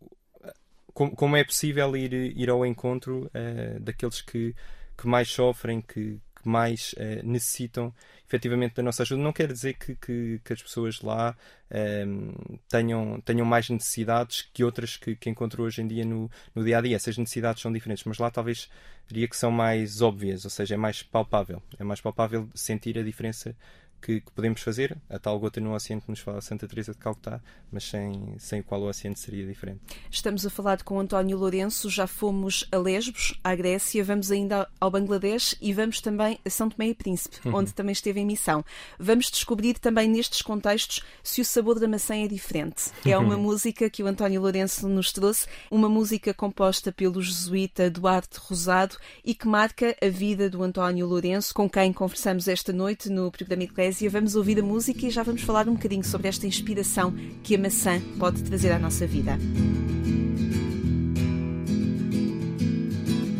como, 0.94 1.16
como, 1.16 1.36
é 1.36 1.44
possível 1.44 1.96
ir, 1.96 2.14
ir 2.14 2.50
ao 2.50 2.66
encontro 2.66 3.32
daqueles 3.80 4.22
que, 4.22 4.54
que 4.98 5.08
mais 5.08 5.30
sofrem, 5.30 5.80
que, 5.80 6.20
que 6.42 6.50
mais 6.50 6.94
uh, 6.94 7.26
necessitam 7.26 7.94
efetivamente 8.28 8.76
da 8.76 8.84
nossa 8.84 9.04
ajuda. 9.04 9.22
Não 9.22 9.34
quer 9.34 9.52
dizer 9.52 9.74
que, 9.74 9.96
que, 9.96 10.42
que 10.44 10.54
as 10.54 10.62
pessoas 10.62 11.02
lá 11.02 11.36
uh, 11.70 12.60
tenham, 12.70 13.22
tenham 13.22 13.46
mais 13.46 13.70
necessidades 13.70 14.48
que 14.54 14.64
outras 14.64 14.98
que, 14.98 15.16
que 15.16 15.30
encontro 15.30 15.64
hoje 15.64 15.82
em 15.82 15.88
dia 15.88 16.06
no, 16.06 16.30
no 16.56 16.64
dia 16.64 16.78
a 16.78 16.82
dia. 16.82 16.96
Essas 16.96 17.18
necessidades 17.18 17.62
são 17.62 17.72
diferentes, 17.72 18.04
mas 18.06 18.18
lá 18.18 18.32
talvez 18.32 18.70
diria 19.08 19.28
que 19.28 19.36
são 19.36 19.52
mais 19.52 20.02
óbvias, 20.02 20.46
ou 20.46 20.52
seja, 20.52 20.76
é 20.76 20.78
mais 20.78 21.04
palpável. 21.04 21.62
É 21.78 21.84
mais 21.84 22.00
palpável 22.00 22.50
sentir 22.56 22.98
a 22.98 23.04
diferença 23.04 23.56
que, 24.02 24.22
que, 24.22 24.32
podemos 24.32 24.62
fazer, 24.62 24.98
a 25.10 25.20
tal 25.20 25.40
gota 25.40 25.62
no 25.62 25.74
oceano 25.74 26.02
que 26.02 26.10
nos 26.10 26.20
fala 26.20 26.42
Santa 26.42 26.68
Teresa 26.68 26.92
de 26.92 26.98
Calcutá, 26.98 27.40
mas 27.72 27.84
sem, 27.84 28.36
sem 28.38 28.60
o 28.62 28.64
qual 28.64 28.82
o 28.82 28.90
oceano 28.90 29.16
seria 29.16 29.46
diferente. 29.46 29.80
Estamos 30.10 30.46
a 30.46 30.50
falar 30.50 30.84
com 30.84 31.00
António 31.00 31.38
Lourenço, 31.38 31.90
já 31.90 32.08
fomos 32.08 32.68
a 32.72 32.78
Lesbos, 32.78 33.40
à 33.44 33.54
Grécia, 33.56 34.04
vamos 34.04 34.32
ainda 34.32 34.68
ao 34.80 34.90
Bangladesh 34.90 35.56
e 35.62 35.72
vamos 35.72 36.02
também 36.02 36.40
a 36.44 36.50
São 36.50 36.70
Tomé 36.70 36.90
e 36.90 36.96
Príncipe, 36.96 37.38
uhum. 37.46 37.58
onde 37.58 37.74
também 37.74 37.94
esteve 37.94 38.20
em 38.20 38.26
missão. 38.26 38.66
Vamos 39.00 39.30
descobrir 39.30 39.76
também 39.76 40.10
nestes 40.10 40.42
contextos 40.42 41.04
se 41.24 41.40
o 41.40 41.46
sabor 41.46 41.80
da 41.80 41.88
maçã 41.88 42.16
é 42.16 42.28
diferente. 42.28 42.92
É 43.06 43.18
uma 43.18 43.36
uhum. 43.36 43.44
música 43.44 43.90
que 43.90 44.02
o 44.04 44.08
António 44.08 44.42
Lourenço 44.42 44.88
nos 44.90 45.12
trouxe, 45.12 45.46
uma 45.70 45.88
música 45.88 46.34
composta 46.34 46.92
pelo 46.92 47.22
jesuíta 47.22 47.90
Duarte 47.90 48.40
Rosado 48.40 48.98
e 49.24 49.36
que 49.36 49.48
marca 49.48 49.96
a 50.02 50.10
vida 50.10 50.50
do 50.50 50.64
António 50.64 51.06
Lourenço, 51.06 51.54
com 51.54 51.70
quem 51.70 51.94
conversamos 51.94 52.48
esta 52.48 52.74
noite 52.74 53.10
no 53.10 53.32
programa 53.32 53.64
Eclésia 53.64 53.91
Poésia, 53.92 54.10
vamos 54.10 54.36
ouvir 54.38 54.58
a 54.58 54.64
música 54.64 55.06
e 55.06 55.10
já 55.10 55.22
vamos 55.22 55.42
falar 55.42 55.68
um 55.68 55.74
bocadinho 55.74 56.06
sobre 56.06 56.30
esta 56.30 56.48
inspiração 56.48 57.14
que 57.44 57.56
a 57.56 57.58
maçã 57.58 58.00
pode 58.18 58.42
trazer 58.42 58.72
à 58.72 58.80
nossa 58.80 59.06
vida. 59.06 59.38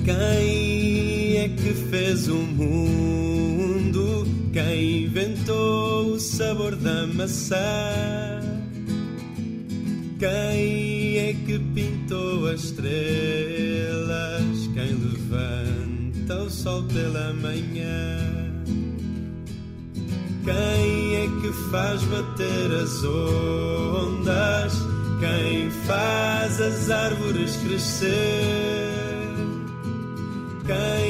Quem 0.04 1.38
é 1.38 1.48
que 1.48 1.74
fez 1.90 2.28
o 2.28 2.36
mundo? 2.36 4.28
Quem 4.52 5.06
inventou 5.06 6.16
o 6.16 6.20
sabor 6.20 6.76
da 6.76 7.08
maçã? 7.08 7.56
Quem 10.20 11.18
é 11.18 11.34
que 11.46 11.60
pintou 11.74 12.48
as 12.48 12.66
estrelas? 12.66 12.90
Quem 14.74 14.96
levanta 15.00 16.44
o 16.44 16.50
sol 16.50 16.84
pela 16.84 17.32
manhã? 17.36 18.41
Quem 20.44 21.16
é 21.16 21.28
que 21.40 21.52
faz 21.70 22.02
bater 22.04 22.72
as 22.72 23.04
ondas? 23.04 24.74
Quem 25.20 25.70
faz 25.86 26.60
as 26.60 26.90
árvores 26.90 27.58
crescer? 27.58 28.10
Quem 30.66 31.01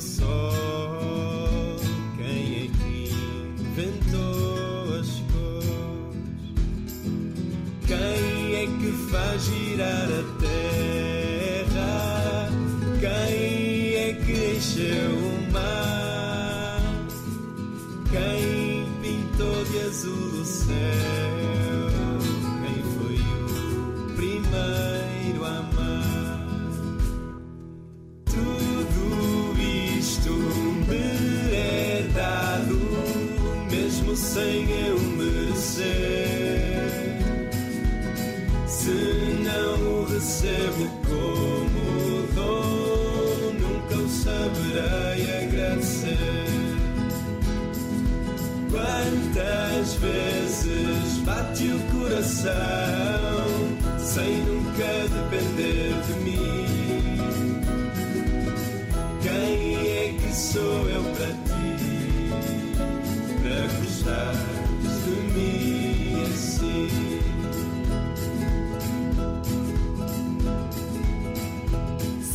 sol? 0.00 1.76
Quem 2.16 2.54
é 2.54 2.68
que 2.68 3.12
inventou 3.60 4.98
as 5.00 5.10
cores? 5.32 6.18
Quem 7.86 8.54
é 8.54 8.66
que 8.66 8.92
faz 9.10 9.42
girar 9.44 10.08
a 10.08 10.37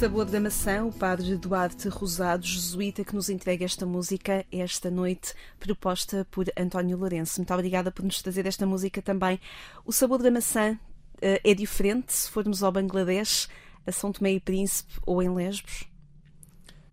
Sabor 0.04 0.26
da 0.26 0.38
Maçã, 0.38 0.84
o 0.84 0.92
padre 0.92 1.38
Duarte 1.38 1.88
Rosado, 1.88 2.46
jesuíta, 2.46 3.06
que 3.06 3.16
nos 3.16 3.30
entrega 3.30 3.64
esta 3.64 3.86
música 3.86 4.46
esta 4.52 4.92
noite, 4.92 5.34
proposta 5.58 6.28
por 6.30 6.46
António 6.58 6.98
Lourenço. 6.98 7.40
Muito 7.40 7.54
obrigada 7.54 7.90
por 7.90 8.04
nos 8.04 8.22
trazer 8.22 8.46
esta 8.46 8.66
música 8.66 9.02
também. 9.02 9.40
O 9.86 9.94
Sabor 9.94 10.22
da 10.22 10.30
Maçã 10.30 10.78
eh, 11.22 11.40
é 11.42 11.54
diferente 11.54 12.12
se 12.12 12.30
formos 12.30 12.62
ao 12.62 12.70
Bangladesh, 12.70 13.48
a 13.88 13.94
São 13.94 14.12
Tomé 14.12 14.34
e 14.34 14.42
Príncipe 14.42 14.92
ou 15.06 15.24
em 15.24 15.34
Lesbos? 15.34 15.86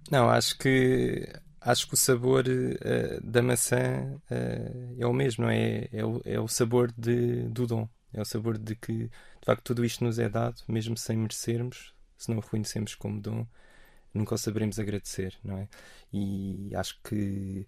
Não, 0.09 0.31
acho 0.31 0.57
que 0.57 1.29
acho 1.61 1.89
que 1.89 1.95
o 1.95 1.97
sabor 1.97 2.45
eh, 2.49 3.19
da 3.25 3.43
maçã 3.43 4.21
eh, 4.31 4.95
é 5.01 5.05
o 5.05 5.13
mesmo, 5.13 5.47
não 5.47 5.51
é? 5.51 5.89
É 5.93 6.07
o, 6.07 6.21
é 6.25 6.39
o 6.39 6.47
sabor 6.47 6.93
de, 6.97 7.43
do 7.49 7.67
dom. 7.67 7.89
É 8.15 8.23
o 8.23 8.25
sabor 8.25 8.57
de 8.57 8.77
que, 8.77 8.93
de 8.93 9.45
facto, 9.45 9.65
tudo 9.65 9.85
isto 9.85 10.05
nos 10.05 10.21
é 10.21 10.29
dado, 10.29 10.63
mesmo 10.69 10.97
sem 10.97 11.17
merecermos, 11.17 11.93
se 12.21 12.31
não 12.31 12.37
o 12.37 12.41
reconhecemos 12.41 12.95
como 12.95 13.19
dom, 13.19 13.47
nunca 14.13 14.35
o 14.35 14.39
saberemos 14.39 14.79
agradecer, 14.79 15.35
não 15.43 15.57
é? 15.57 15.69
E 16.13 16.71
acho 16.75 17.01
que 17.03 17.67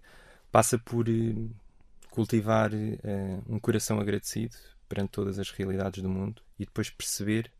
passa 0.51 0.77
por 0.77 1.09
eh, 1.09 1.33
cultivar 2.11 2.71
eh, 2.73 3.39
um 3.49 3.59
coração 3.59 3.99
agradecido 3.99 4.55
perante 4.87 5.09
todas 5.09 5.39
as 5.39 5.49
realidades 5.49 6.03
do 6.03 6.09
mundo 6.09 6.43
e 6.59 6.65
depois 6.65 6.89
perceber 6.91 7.51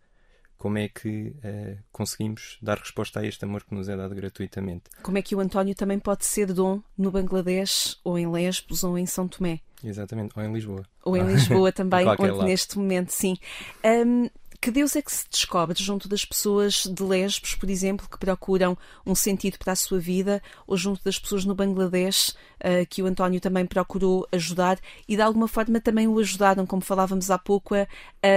como 0.64 0.78
é 0.78 0.88
que 0.88 1.36
eh, 1.44 1.78
conseguimos 1.92 2.58
dar 2.62 2.78
resposta 2.78 3.20
a 3.20 3.26
este 3.26 3.44
amor 3.44 3.64
que 3.64 3.74
nos 3.74 3.90
é 3.90 3.98
dado 3.98 4.14
gratuitamente. 4.14 4.84
Como 5.02 5.18
é 5.18 5.22
que 5.22 5.36
o 5.36 5.40
António 5.40 5.74
também 5.76 6.00
pode 6.00 6.26
ser 6.26 6.54
dom 6.54 6.82
no 6.98 7.12
Bangladesh, 7.12 8.00
ou 8.04 8.18
em 8.18 8.32
Lesbos, 8.32 8.84
ou 8.84 8.98
em 8.98 9.06
São 9.06 9.28
Tomé? 9.28 9.60
Exatamente, 9.84 10.38
ou 10.38 10.46
em 10.46 10.54
Lisboa. 10.54 10.86
Ou 11.04 11.18
em 11.18 11.26
Lisboa 11.26 11.70
também, 11.74 12.08
onde 12.08 12.32
lado. 12.32 12.46
neste 12.46 12.78
momento, 12.78 13.10
sim. 13.10 13.36
Hum, 13.84 14.30
que 14.64 14.72
Deus 14.72 14.96
é 14.96 15.02
que 15.02 15.12
se 15.12 15.26
descobre 15.30 15.84
junto 15.84 16.08
das 16.08 16.24
pessoas 16.24 16.86
de 16.86 17.04
Lesbos, 17.04 17.54
por 17.54 17.70
exemplo, 17.70 18.08
que 18.10 18.18
procuram 18.18 18.78
um 19.06 19.14
sentido 19.14 19.58
para 19.58 19.74
a 19.74 19.76
sua 19.76 20.00
vida, 20.00 20.42
ou 20.66 20.78
junto 20.78 21.04
das 21.04 21.20
pessoas 21.20 21.44
no 21.44 21.54
Bangladesh, 21.54 22.34
ah, 22.62 22.86
que 22.90 23.04
o 23.04 23.06
António 23.06 23.42
também 23.42 23.66
procurou 23.66 24.26
ajudar 24.32 24.80
e 25.06 25.18
de 25.18 25.22
alguma 25.22 25.50
forma 25.50 25.82
também 25.82 26.08
o 26.08 26.18
ajudaram, 26.18 26.66
como 26.66 26.82
falávamos 26.82 27.30
há 27.30 27.38
pouco, 27.38 27.76
a, 27.76 27.86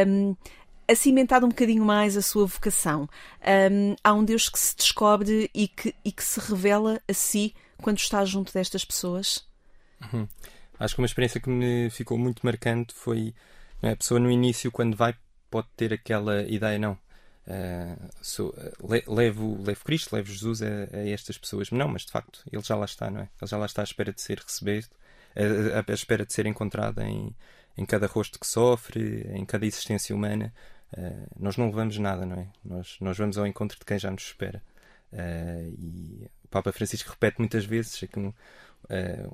hum, 0.05 0.35
a 0.89 0.97
cimentar 0.97 1.45
um 1.45 1.49
bocadinho 1.49 1.85
mais 1.85 2.17
a 2.17 2.23
sua 2.23 2.45
vocação. 2.45 3.09
Hum, 3.71 3.95
há 4.03 4.13
um 4.13 4.25
Deus 4.25 4.49
que 4.49 4.59
se 4.59 4.77
descobre 4.77 5.49
e 5.55 5.69
que, 5.69 5.95
e 6.05 6.11
que 6.11 6.25
se 6.25 6.41
revela 6.41 7.01
a 7.09 7.13
si 7.13 7.55
quando 7.81 7.99
está 7.99 8.25
junto 8.25 8.53
destas 8.53 8.85
pessoas? 8.85 9.47
Acho 10.77 10.97
que 10.97 11.01
uma 11.01 11.07
experiência 11.07 11.41
que 11.41 11.49
me 11.49 11.89
ficou 11.89 12.19
muito 12.19 12.45
marcante 12.45 12.93
foi 12.95 13.33
é, 13.81 13.93
a 13.93 13.97
pessoa 13.97 14.19
no 14.19 14.29
início, 14.29 14.73
quando 14.73 14.97
vai, 14.97 15.15
pode 15.51 15.69
ter 15.77 15.93
aquela 15.93 16.43
ideia, 16.43 16.79
não. 16.79 16.99
eh, 17.47 17.97
sou, 18.23 18.55
eh, 18.59 18.73
le- 18.89 19.05
levo, 19.07 19.63
levo 19.63 19.85
Cristo, 19.85 20.15
levo 20.17 20.29
Jesus 20.31 20.63
a, 20.63 20.67
a 20.93 21.09
estas 21.09 21.39
pessoas. 21.39 21.71
Não, 21.71 21.89
mas 21.89 22.03
de 22.05 22.11
facto, 22.13 22.43
ele 22.53 22.63
já 22.63 22.75
lá 22.77 22.85
está, 22.85 23.11
não 23.11 23.21
é? 23.21 23.25
Ele 23.41 23.49
já 23.51 23.57
lá 23.57 23.67
está 23.67 23.83
à 23.83 23.85
espera 23.85 24.13
de 24.13 24.21
ser 24.21 24.39
recebido, 24.41 24.89
a- 25.37 25.91
à 25.91 25.95
espera 25.95 26.27
de 26.27 26.33
ser 26.33 26.47
encontrado 26.47 27.01
em, 27.03 27.35
em 27.77 27.87
cada 27.87 28.07
rosto 28.07 28.39
que 28.41 28.47
sofre, 28.47 29.23
em 29.33 29.45
cada 29.45 29.65
existência 29.67 30.15
humana. 30.15 30.53
Eh, 30.97 31.27
nós 31.39 31.57
não 31.57 31.67
levamos 31.67 31.99
nada, 31.99 32.25
não 32.27 32.37
é? 32.41 32.49
Nós, 32.65 32.97
nós 33.01 33.17
vamos 33.19 33.39
ao 33.39 33.47
encontro 33.47 33.79
de 33.79 33.85
quem 33.85 33.99
já 33.99 34.11
nos 34.11 34.23
espera. 34.25 34.63
Eh, 35.13 35.71
e 35.79 36.31
o 36.45 36.49
Papa 36.49 36.73
Francisco 36.73 37.11
repete 37.11 37.39
muitas 37.39 37.65
vezes 37.65 38.03
aqui 38.03 38.19
um, 38.19 38.33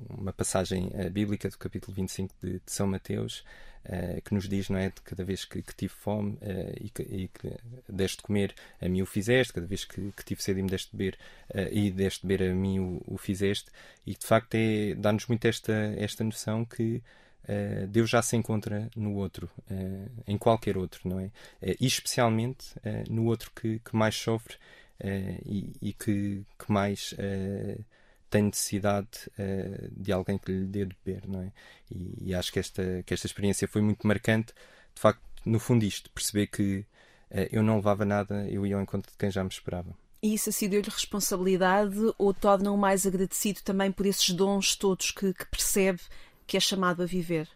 uma 0.09 0.33
passagem 0.33 0.89
bíblica 1.11 1.49
do 1.49 1.57
capítulo 1.57 1.93
25 1.95 2.33
de, 2.41 2.53
de 2.53 2.71
São 2.71 2.87
Mateus 2.87 3.43
eh, 3.85 4.21
que 4.23 4.33
nos 4.33 4.47
diz, 4.47 4.69
não 4.69 4.77
é, 4.77 4.89
de 4.89 5.01
cada 5.01 5.23
vez 5.23 5.45
que, 5.45 5.61
que 5.61 5.75
tive 5.75 5.93
fome 5.93 6.37
eh, 6.41 6.75
e, 6.81 6.89
que, 6.89 7.01
e 7.03 7.27
que 7.27 7.53
deste 7.87 8.17
de 8.17 8.23
comer, 8.23 8.53
a 8.81 8.87
mim 8.87 9.01
o 9.01 9.05
fizeste, 9.05 9.53
cada 9.53 9.67
vez 9.67 9.85
que, 9.85 10.11
que 10.11 10.25
tive 10.25 10.41
sede 10.41 10.59
e 10.59 10.63
me 10.63 10.69
deste 10.69 10.91
de 10.91 10.97
beber 10.97 11.17
eh, 11.53 11.69
e 11.71 11.91
deste 11.91 12.21
de 12.21 12.27
beber, 12.27 12.51
a 12.51 12.55
mim 12.55 12.79
o, 12.79 13.01
o 13.07 13.17
fizeste, 13.17 13.69
e 14.05 14.13
de 14.13 14.25
facto 14.25 14.55
é, 14.55 14.95
dá-nos 14.95 15.27
muito 15.27 15.45
esta, 15.45 15.73
esta 15.97 16.23
noção 16.23 16.65
que 16.65 17.01
eh, 17.47 17.85
Deus 17.87 18.09
já 18.09 18.21
se 18.21 18.35
encontra 18.35 18.89
no 18.95 19.15
outro, 19.15 19.49
eh, 19.69 20.07
em 20.27 20.37
qualquer 20.37 20.77
outro, 20.77 21.01
não 21.07 21.19
é? 21.19 21.31
Eh, 21.61 21.75
e 21.79 21.87
especialmente 21.87 22.75
no 23.09 23.25
outro 23.25 23.51
que, 23.51 23.79
que 23.79 23.95
mais 23.95 24.15
sofre 24.15 24.55
e, 25.45 25.73
e 25.81 25.93
que, 25.93 26.45
que 26.57 26.71
mais 26.71 27.13
tem 28.33 28.41
necessidade 28.41 29.29
eh, 29.37 29.89
de 29.91 30.11
alguém 30.11 30.39
que 30.39 30.51
lhe 30.51 30.65
dê 30.65 30.85
de 30.85 30.97
beber, 31.05 31.27
não 31.27 31.43
é? 31.43 31.51
E, 31.91 32.29
e 32.29 32.33
acho 32.33 32.51
que 32.51 32.57
esta, 32.57 33.03
que 33.05 33.13
esta 33.13 33.27
experiência 33.27 33.67
foi 33.67 33.79
muito 33.79 34.07
marcante, 34.07 34.53
de 34.95 34.99
facto, 34.99 35.21
no 35.45 35.59
fundo, 35.59 35.85
isto, 35.85 36.09
perceber 36.09 36.47
que 36.47 36.83
eh, 37.29 37.47
eu 37.51 37.61
não 37.61 37.75
levava 37.75 38.03
nada, 38.03 38.49
eu 38.49 38.65
ia 38.65 38.75
ao 38.75 38.81
encontro 38.81 39.11
de 39.11 39.17
quem 39.19 39.29
já 39.29 39.43
me 39.43 39.51
esperava. 39.51 39.95
E 40.23 40.33
isso 40.33 40.49
assim 40.49 40.67
deu-lhe 40.67 40.89
responsabilidade 40.89 41.99
ou 42.17 42.33
torna-o 42.33 42.75
mais 42.75 43.05
agradecido 43.05 43.61
também 43.61 43.91
por 43.91 44.07
esses 44.07 44.31
dons 44.31 44.75
todos 44.75 45.11
que, 45.11 45.31
que 45.31 45.45
percebe 45.45 46.01
que 46.47 46.57
é 46.57 46.59
chamado 46.59 47.03
a 47.03 47.05
viver? 47.05 47.47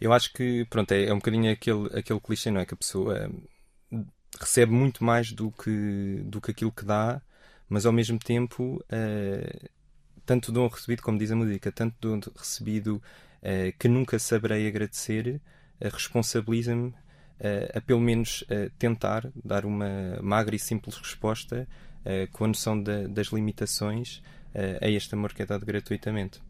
Eu 0.00 0.14
acho 0.14 0.32
que, 0.32 0.64
pronto, 0.70 0.92
é, 0.92 1.08
é 1.08 1.12
um 1.12 1.18
bocadinho 1.18 1.52
aquele, 1.52 1.86
aquele 1.98 2.20
clichê, 2.20 2.50
não 2.50 2.60
é? 2.60 2.64
Que 2.64 2.72
a 2.72 2.76
pessoa, 2.76 3.30
recebe 4.40 4.72
muito 4.72 5.04
mais 5.04 5.30
do 5.30 5.50
que, 5.50 6.22
do 6.24 6.40
que 6.40 6.52
aquilo 6.52 6.72
que 6.72 6.86
dá, 6.86 7.20
mas 7.72 7.86
ao 7.86 7.92
mesmo 7.92 8.18
tempo, 8.18 8.84
tanto 10.26 10.52
dom 10.52 10.68
recebido, 10.68 11.02
como 11.02 11.18
diz 11.18 11.30
a 11.30 11.36
música, 11.36 11.72
tanto 11.72 11.96
dom 12.00 12.20
recebido 12.36 13.02
que 13.78 13.88
nunca 13.88 14.18
saberei 14.18 14.68
agradecer, 14.68 15.40
responsabiliza-me 15.80 16.92
a 17.74 17.80
pelo 17.80 17.98
menos 17.98 18.44
tentar 18.78 19.32
dar 19.42 19.64
uma 19.64 20.18
magra 20.22 20.54
e 20.54 20.58
simples 20.58 20.96
resposta 20.96 21.66
com 22.32 22.44
a 22.44 22.48
noção 22.48 22.80
de, 22.80 23.08
das 23.08 23.28
limitações 23.28 24.22
a 24.54 24.88
este 24.90 25.14
amor 25.14 25.32
que 25.32 25.40
é 25.40 25.46
dado 25.46 25.64
gratuitamente. 25.64 26.42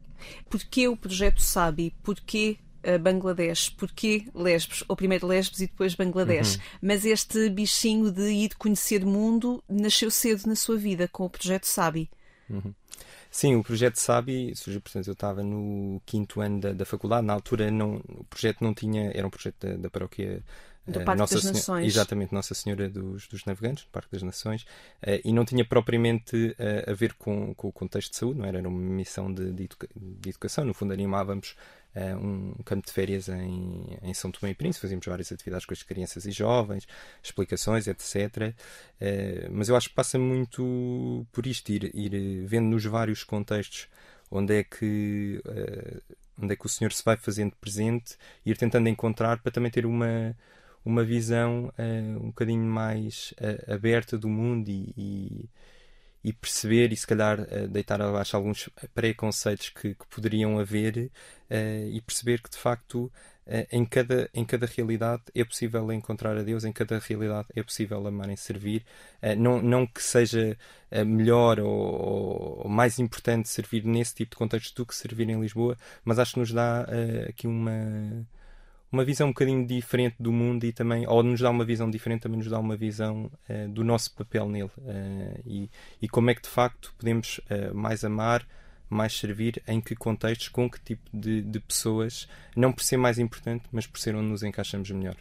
Porquê 0.50 0.88
o 0.88 0.96
projeto 0.96 1.40
Sabi? 1.40 1.94
Porquê 2.02 2.58
uh, 2.58 2.71
Bangladesh? 3.00 3.70
Porquê 3.70 4.26
Lesbos? 4.34 4.84
Ou 4.88 4.96
primeiro 4.96 5.26
Lesbos 5.26 5.60
e 5.60 5.66
depois 5.66 5.94
Bangladesh? 5.94 6.56
Uhum. 6.56 6.62
Mas 6.82 7.04
este 7.04 7.48
bichinho 7.48 8.10
de 8.10 8.30
ir 8.30 8.54
conhecer 8.56 9.04
o 9.04 9.06
mundo 9.06 9.62
nasceu 9.68 10.10
cedo 10.10 10.46
na 10.46 10.56
sua 10.56 10.76
vida 10.76 11.08
com 11.08 11.24
o 11.24 11.30
projeto 11.30 11.64
Sabi. 11.64 12.10
Uhum. 12.48 12.74
Sim, 13.30 13.56
o 13.56 13.62
projeto 13.62 13.96
Sabi 13.96 14.54
surgiu, 14.54 14.80
portanto, 14.80 15.06
eu 15.06 15.14
estava 15.14 15.42
no 15.42 16.02
quinto 16.04 16.40
ano 16.42 16.60
da, 16.60 16.72
da 16.72 16.84
faculdade, 16.84 17.26
na 17.26 17.32
altura 17.32 17.70
não, 17.70 18.02
o 18.06 18.24
projeto 18.24 18.62
não 18.62 18.74
tinha, 18.74 19.10
era 19.14 19.26
um 19.26 19.30
projeto 19.30 19.66
da, 19.66 19.76
da 19.76 19.90
paróquia 19.90 20.42
do 20.86 21.00
Parque 21.00 21.18
Nossa 21.18 21.34
das 21.36 21.44
Nações. 21.44 21.86
Exatamente, 21.86 22.34
Nossa 22.34 22.54
Senhora 22.54 22.88
dos, 22.88 23.26
dos 23.28 23.44
Navegantes, 23.44 23.84
do 23.84 23.90
Parque 23.90 24.10
das 24.12 24.22
Nações, 24.22 24.62
uh, 24.62 25.20
e 25.24 25.32
não 25.32 25.44
tinha 25.44 25.64
propriamente 25.64 26.56
uh, 26.58 26.90
a 26.90 26.92
ver 26.92 27.14
com, 27.14 27.54
com, 27.54 27.68
o 27.68 27.72
contexto 27.72 28.10
de 28.10 28.16
saúde, 28.16 28.40
não 28.40 28.46
era? 28.46 28.58
Era 28.58 28.68
uma 28.68 28.78
missão 28.78 29.32
de, 29.32 29.52
de, 29.52 29.64
educa 29.64 29.88
de 29.94 30.28
educação. 30.28 30.64
No 30.64 30.74
fundo, 30.74 30.92
animávamos 30.92 31.56
uh, 31.96 32.16
um 32.16 32.54
campo 32.64 32.86
de 32.86 32.92
férias 32.92 33.28
em, 33.28 33.98
em 34.02 34.14
São 34.14 34.30
Tomé 34.30 34.52
e 34.52 34.54
Príncipe, 34.54 34.82
fazíamos 34.82 35.06
várias 35.06 35.30
atividades 35.32 35.66
com 35.66 35.74
as 35.74 35.82
crianças 35.82 36.26
e 36.26 36.30
jovens, 36.30 36.86
explicações, 37.22 37.86
etc. 37.86 38.54
mas 39.50 39.68
eu 39.68 39.76
acho 39.76 39.88
que 39.88 39.94
passa 39.94 40.18
muito 40.18 41.26
por 41.32 41.46
isto, 41.46 41.70
ir, 41.70 41.94
ir 41.94 42.44
vendo 42.46 42.66
nos 42.66 42.84
vários 42.84 43.24
contextos 43.24 43.88
onde 44.30 44.60
é 44.60 44.64
que. 44.64 45.40
onde 46.40 46.54
é 46.54 46.56
que 46.56 46.66
o 46.66 46.68
Senhor 46.68 46.92
se 46.92 47.04
vai 47.04 47.16
fazendo 47.16 47.54
presente, 47.56 48.16
ir 48.44 48.56
tentando 48.56 48.88
encontrar 48.88 49.38
para 49.40 49.52
também 49.52 49.70
ter 49.70 49.84
uma, 49.86 50.34
uma 50.84 51.04
visão 51.04 51.72
uh, 51.78 52.22
um 52.22 52.26
bocadinho 52.26 52.64
mais 52.64 53.32
uh, 53.40 53.72
aberta 53.72 54.18
do 54.18 54.28
mundo 54.28 54.68
e, 54.68 54.92
e, 54.96 55.50
e, 56.24 56.32
perceber 56.32 56.92
e 56.92 56.96
se 56.96 57.06
calhar 57.06 57.40
uh, 57.40 57.68
deitar 57.68 58.00
abaixo 58.00 58.36
alguns 58.36 58.68
preconceitos 58.94 59.70
que, 59.70 59.94
que 59.94 60.06
poderiam 60.08 60.58
haver 60.58 61.10
e 61.92 62.00
perceber 62.00 62.40
que 62.40 62.48
de 62.48 62.56
facto 62.56 63.12
em, 63.70 63.84
cada, 63.84 64.30
em 64.32 64.42
cada 64.42 64.64
realidade 64.64 65.24
é 65.34 65.44
possível 65.44 65.92
encontrar 65.92 66.34
a 66.34 66.42
Deus, 66.42 66.64
em 66.64 66.72
cada 66.72 66.98
realidade 66.98 67.46
é 67.54 67.62
possível 67.62 68.06
amar 68.06 68.30
e 68.30 68.38
servir. 68.38 68.86
não, 69.36 69.60
não 69.60 69.86
que 69.86 70.02
seja 70.02 70.56
melhor 71.04 71.60
ou, 71.60 72.62
ou, 72.62 72.68
mais 72.70 72.98
importante 72.98 73.50
servir 73.50 73.84
nesse 73.84 74.14
tipo 74.14 74.30
de 74.30 74.36
contexto 74.38 74.74
do 74.76 74.86
que 74.86 74.94
servir 74.94 75.28
em 75.28 75.38
Lisboa, 75.38 75.76
mas 76.02 76.18
acho 76.18 76.32
que 76.32 76.40
nos 76.40 76.52
dá 76.54 76.86
aqui 77.28 77.46
uma 77.46 78.26
uma 78.92 79.04
visão 79.04 79.28
um 79.28 79.30
bocadinho 79.30 79.66
diferente 79.66 80.16
do 80.20 80.30
mundo 80.30 80.64
e 80.64 80.72
também, 80.72 81.06
ou 81.08 81.22
nos 81.22 81.40
dá 81.40 81.50
uma 81.50 81.64
visão 81.64 81.90
diferente, 81.90 82.22
também 82.22 82.38
nos 82.38 82.48
dá 82.48 82.58
uma 82.58 82.76
visão 82.76 83.30
uh, 83.48 83.68
do 83.68 83.82
nosso 83.82 84.14
papel 84.14 84.48
nele 84.48 84.70
uh, 84.78 85.40
e, 85.46 85.70
e 86.00 86.08
como 86.08 86.30
é 86.30 86.34
que 86.34 86.42
de 86.42 86.48
facto 86.48 86.94
podemos 86.98 87.38
uh, 87.38 87.74
mais 87.74 88.04
amar, 88.04 88.46
mais 88.92 89.18
servir, 89.18 89.62
em 89.66 89.80
que 89.80 89.94
contextos, 89.94 90.48
com 90.48 90.70
que 90.70 90.80
tipo 90.80 91.02
de, 91.12 91.42
de 91.42 91.60
pessoas, 91.60 92.28
não 92.54 92.72
por 92.72 92.82
ser 92.82 92.96
mais 92.96 93.18
importante, 93.18 93.64
mas 93.72 93.86
por 93.86 93.98
ser 93.98 94.14
onde 94.14 94.28
nos 94.28 94.42
encaixamos 94.42 94.90
melhor. 94.90 95.16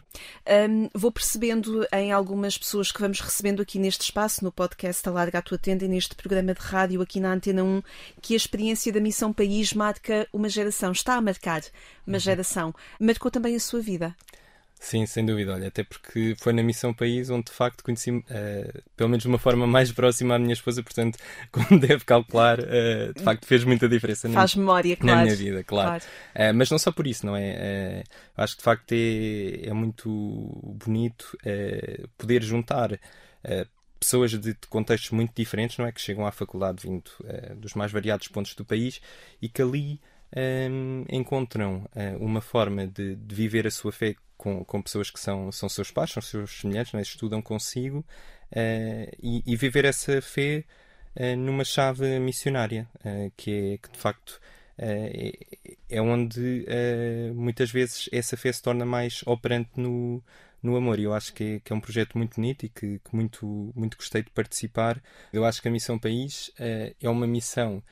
Um, 0.70 0.90
vou 0.94 1.12
percebendo 1.12 1.86
em 1.92 2.12
algumas 2.12 2.58
pessoas 2.58 2.92
que 2.92 3.02
vamos 3.02 3.20
recebendo 3.20 3.62
aqui 3.62 3.80
neste 3.80 4.02
espaço, 4.02 4.44
no 4.44 4.52
podcast 4.52 5.08
Alarga 5.08 5.40
a 5.40 5.42
Tua 5.42 5.58
Tenda 5.58 5.86
e 5.86 5.88
neste 5.88 6.16
programa 6.16 6.54
de 6.54 6.62
rádio 6.62 7.02
aqui 7.02 7.20
na 7.20 7.34
Antena 7.34 7.64
1, 7.64 7.82
que 8.22 8.34
a 8.34 8.38
experiência 8.38 8.92
da 8.92 9.00
Missão 9.00 9.32
País 9.32 9.74
marca 9.74 10.28
uma 10.34 10.50
geração, 10.50 10.92
está 10.92 11.16
a 11.16 11.22
marcar 11.22 11.62
uma 12.06 12.16
uhum. 12.16 12.20
geração. 12.20 12.76
Marcou 13.00 13.32
também 13.32 13.56
a 13.56 13.60
sua 13.60 13.82
vida. 13.82 14.16
Sim, 14.82 15.06
sem 15.06 15.24
dúvida. 15.24 15.54
Olha, 15.54 15.68
até 15.68 15.84
porque 15.84 16.36
foi 16.40 16.52
na 16.54 16.64
Missão 16.64 16.92
País 16.92 17.30
onde 17.30 17.46
de 17.46 17.52
facto 17.52 17.84
conheci, 17.84 18.10
uh, 18.10 18.24
pelo 18.98 19.10
menos 19.10 19.22
de 19.22 19.30
uma 19.30 19.38
forma 19.38 19.68
mais 19.68 19.92
próxima, 19.92 20.34
a 20.34 20.40
minha 20.40 20.54
esposa, 20.54 20.82
portanto, 20.82 21.20
como 21.54 21.80
deve 21.80 22.04
calcular, 22.04 22.60
uh, 22.60 23.14
de 23.16 23.24
facto 23.24 23.46
fez 23.46 23.64
muita 23.64 23.88
diferença 23.88 24.28
Faz 24.28 24.56
na, 24.56 24.60
memória, 24.60 24.98
claro. 24.98 25.18
na 25.18 25.24
minha 25.24 25.36
vida, 25.36 25.64
claro. 25.64 26.02
claro. 26.02 26.52
Uh, 26.52 26.58
mas 26.58 26.72
não 26.72 26.80
só 26.80 26.92
por 26.92 27.06
isso, 27.06 27.28
não 27.28 27.38
é? 27.38 28.04
acho 28.36 28.56
que 28.56 28.62
de 28.62 28.64
facto 28.64 28.92
é, 28.92 29.68
é 29.70 29.74
muito 29.74 30.10
bonito 30.84 31.38
poder 32.18 32.42
juntar 32.42 33.00
pessoas 34.00 34.32
de, 34.32 34.40
de, 34.40 34.68
contextos 34.68 35.12
muito 35.12 35.32
diferentes, 35.36 35.78
não 35.78 35.86
é? 35.86 35.92
Que 35.92 36.02
chegam 36.02 36.26
à 36.26 36.32
faculdade 36.32 36.82
vindo 36.82 37.12
dos 37.56 37.76
mais 37.76 37.92
variados 37.92 38.28
pontos 38.30 38.56
do 38.56 38.66
país 38.66 39.00
e 39.40 39.48
que 39.48 39.62
ali 39.62 40.02
um, 40.36 41.06
encontram 41.10 41.86
uma 42.20 42.42
forma 42.42 42.88
de, 42.88 43.16
de 43.16 43.36
viver 43.36 43.68
a 43.68 43.72
sua 43.72 43.92
fé 43.92 44.16
com, 44.42 44.66
com 44.66 44.82
pessoas 44.82 45.12
que 45.12 45.20
são, 45.20 45.52
são 45.52 45.70
seus 45.70 45.92
pais, 45.92 46.10
são 46.10 46.22
seus 46.22 46.62
semelhantes, 46.62 46.96
é? 46.96 47.02
estudam 47.02 47.44
consigo 47.44 48.00
uh, 48.00 49.16
e, 49.22 49.44
e, 49.46 49.56
viver 49.56 49.86
essa 49.86 50.20
fé 50.20 50.64
uh, 51.16 51.38
numa 51.38 51.64
chave 51.64 52.20
missionária, 52.20 52.90
uh, 53.06 53.32
que 53.38 53.74
é 53.74 53.78
que 53.78 53.92
de 53.92 54.00
facto 54.00 54.42
é, 54.80 55.38
é, 55.88 56.02
onde 56.02 56.66
muitas 57.36 57.70
vezes 57.70 58.10
essa 58.12 58.36
fé 58.36 58.52
se 58.52 58.64
torna 58.64 58.84
mais 58.84 59.22
operante 59.28 59.70
no, 59.76 60.24
no 60.64 60.76
amor. 60.76 60.98
E 60.98 61.04
eu 61.04 61.14
acho 61.14 61.32
que 61.36 61.44
é, 61.44 61.60
que 61.60 61.72
é, 61.72 61.76
um 61.76 61.80
projeto 61.80 62.18
muito 62.18 62.38
bonito 62.38 62.66
e 62.66 62.70
que, 62.70 62.98
que, 62.98 63.16
muito, 63.16 63.72
muito 63.76 63.96
gostei 63.96 64.24
de 64.24 64.32
participar. 64.32 65.00
Eu 65.32 65.46
acho 65.46 65.62
que 65.62 65.68
a 65.68 65.72
Missão 65.72 66.00
País 66.00 66.52
é 66.58 67.08
uma 67.08 67.28
missão 67.28 67.84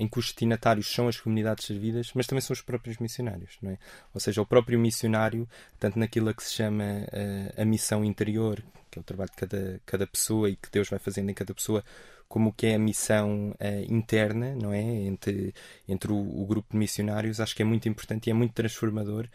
em 0.00 0.08
que 0.08 0.18
os 0.18 0.24
destinatários 0.26 0.90
são 0.90 1.08
as 1.08 1.20
comunidades 1.20 1.66
servidas, 1.66 2.10
mas 2.14 2.26
também 2.26 2.40
são 2.40 2.54
os 2.54 2.62
próprios 2.62 2.96
missionários, 2.96 3.58
não 3.60 3.70
é? 3.70 3.78
Ou 4.14 4.20
seja, 4.20 4.40
o 4.40 4.46
próprio 4.46 4.80
missionário, 4.80 5.46
tanto 5.78 5.98
naquilo 5.98 6.34
que 6.34 6.42
se 6.42 6.54
chama 6.54 6.84
uh, 6.84 7.60
a 7.60 7.64
missão 7.66 8.02
interior, 8.02 8.64
que 8.90 8.98
é 8.98 9.02
o 9.02 9.04
trabalho 9.04 9.30
de 9.30 9.36
cada, 9.36 9.80
cada 9.84 10.06
pessoa 10.06 10.48
e 10.48 10.56
que 10.56 10.70
Deus 10.72 10.88
vai 10.88 10.98
fazendo 10.98 11.30
em 11.30 11.34
cada 11.34 11.52
pessoa, 11.52 11.84
como 12.26 12.50
que 12.50 12.68
é 12.68 12.76
a 12.76 12.78
missão 12.78 13.50
uh, 13.50 13.92
interna, 13.92 14.54
não 14.54 14.72
é? 14.72 14.80
Entre, 14.80 15.54
entre 15.86 16.10
o, 16.10 16.16
o, 16.16 16.46
grupo 16.46 16.72
de 16.72 16.78
missionários, 16.78 17.38
acho 17.38 17.54
que 17.54 17.60
é 17.60 17.66
muito 17.66 17.86
importante 17.86 18.28
e 18.28 18.30
é 18.30 18.34
muito 18.34 18.54
transformador 18.54 19.28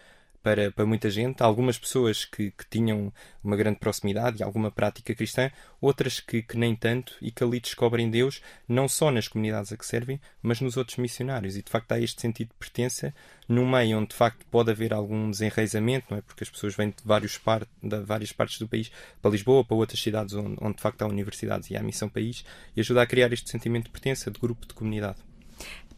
para, 0.46 0.72
para 0.72 0.86
muita 0.86 1.10
gente. 1.10 1.42
Algumas 1.42 1.76
pessoas 1.76 2.24
que, 2.24 2.52
que 2.52 2.70
tinham 2.70 3.12
uma 3.44 3.56
grande 3.56 3.80
proximidade 3.80 4.40
e 4.40 4.44
alguma 4.44 4.70
prática 4.70 5.16
cristã, 5.16 5.50
outras 5.82 6.20
que, 6.20 6.44
que 6.44 6.56
nem 6.56 6.76
tanto 6.76 7.16
e 7.20 7.32
que 7.32 7.44
ali 7.44 7.60
descobrem 7.60 8.12
Deus, 8.12 8.44
não 8.70 8.88
só 8.88 9.10
nas 9.10 9.28
comunidades 9.28 9.74
a 9.74 9.78
que 9.78 9.84
servem, 9.84 10.22
mas 10.44 10.62
nos 10.62 10.78
outros 10.78 10.98
missionários. 10.98 11.58
E 11.58 11.64
de 11.64 11.72
facto 11.72 11.94
há 11.94 12.00
este 12.00 12.22
sentido 12.22 12.50
de 12.50 12.60
pertença 12.60 13.12
num 13.50 13.68
meio 13.68 13.98
onde 13.98 14.10
de 14.10 14.16
facto 14.16 14.46
pode 14.52 14.70
haver 14.70 14.94
algum 14.94 15.32
desenraizamento, 15.32 16.06
não 16.12 16.20
é? 16.20 16.22
Porque 16.22 16.44
as 16.44 16.50
pessoas 16.52 16.76
vêm 16.76 16.90
de, 16.90 17.04
vários 17.04 17.40
par 17.40 17.66
de 17.82 18.00
várias 18.02 18.32
partes 18.32 18.60
do 18.60 18.68
país 18.68 18.92
para 19.24 19.32
Lisboa, 19.32 19.66
para 19.66 19.76
outras 19.76 20.00
cidades 20.00 20.36
onde, 20.36 20.58
onde 20.62 20.76
de 20.76 20.82
facto 20.84 21.02
há 21.02 21.08
universidades 21.08 21.72
e 21.72 21.76
há 21.76 21.82
missão 21.82 22.08
país, 22.08 22.46
e 22.76 22.82
ajuda 22.82 23.02
a 23.02 23.08
criar 23.08 23.34
este 23.34 23.50
sentimento 23.50 23.86
de 23.86 23.92
pertença, 23.92 24.30
de 24.30 24.40
grupo, 24.40 24.68
de 24.68 24.76
comunidade. 24.76 25.18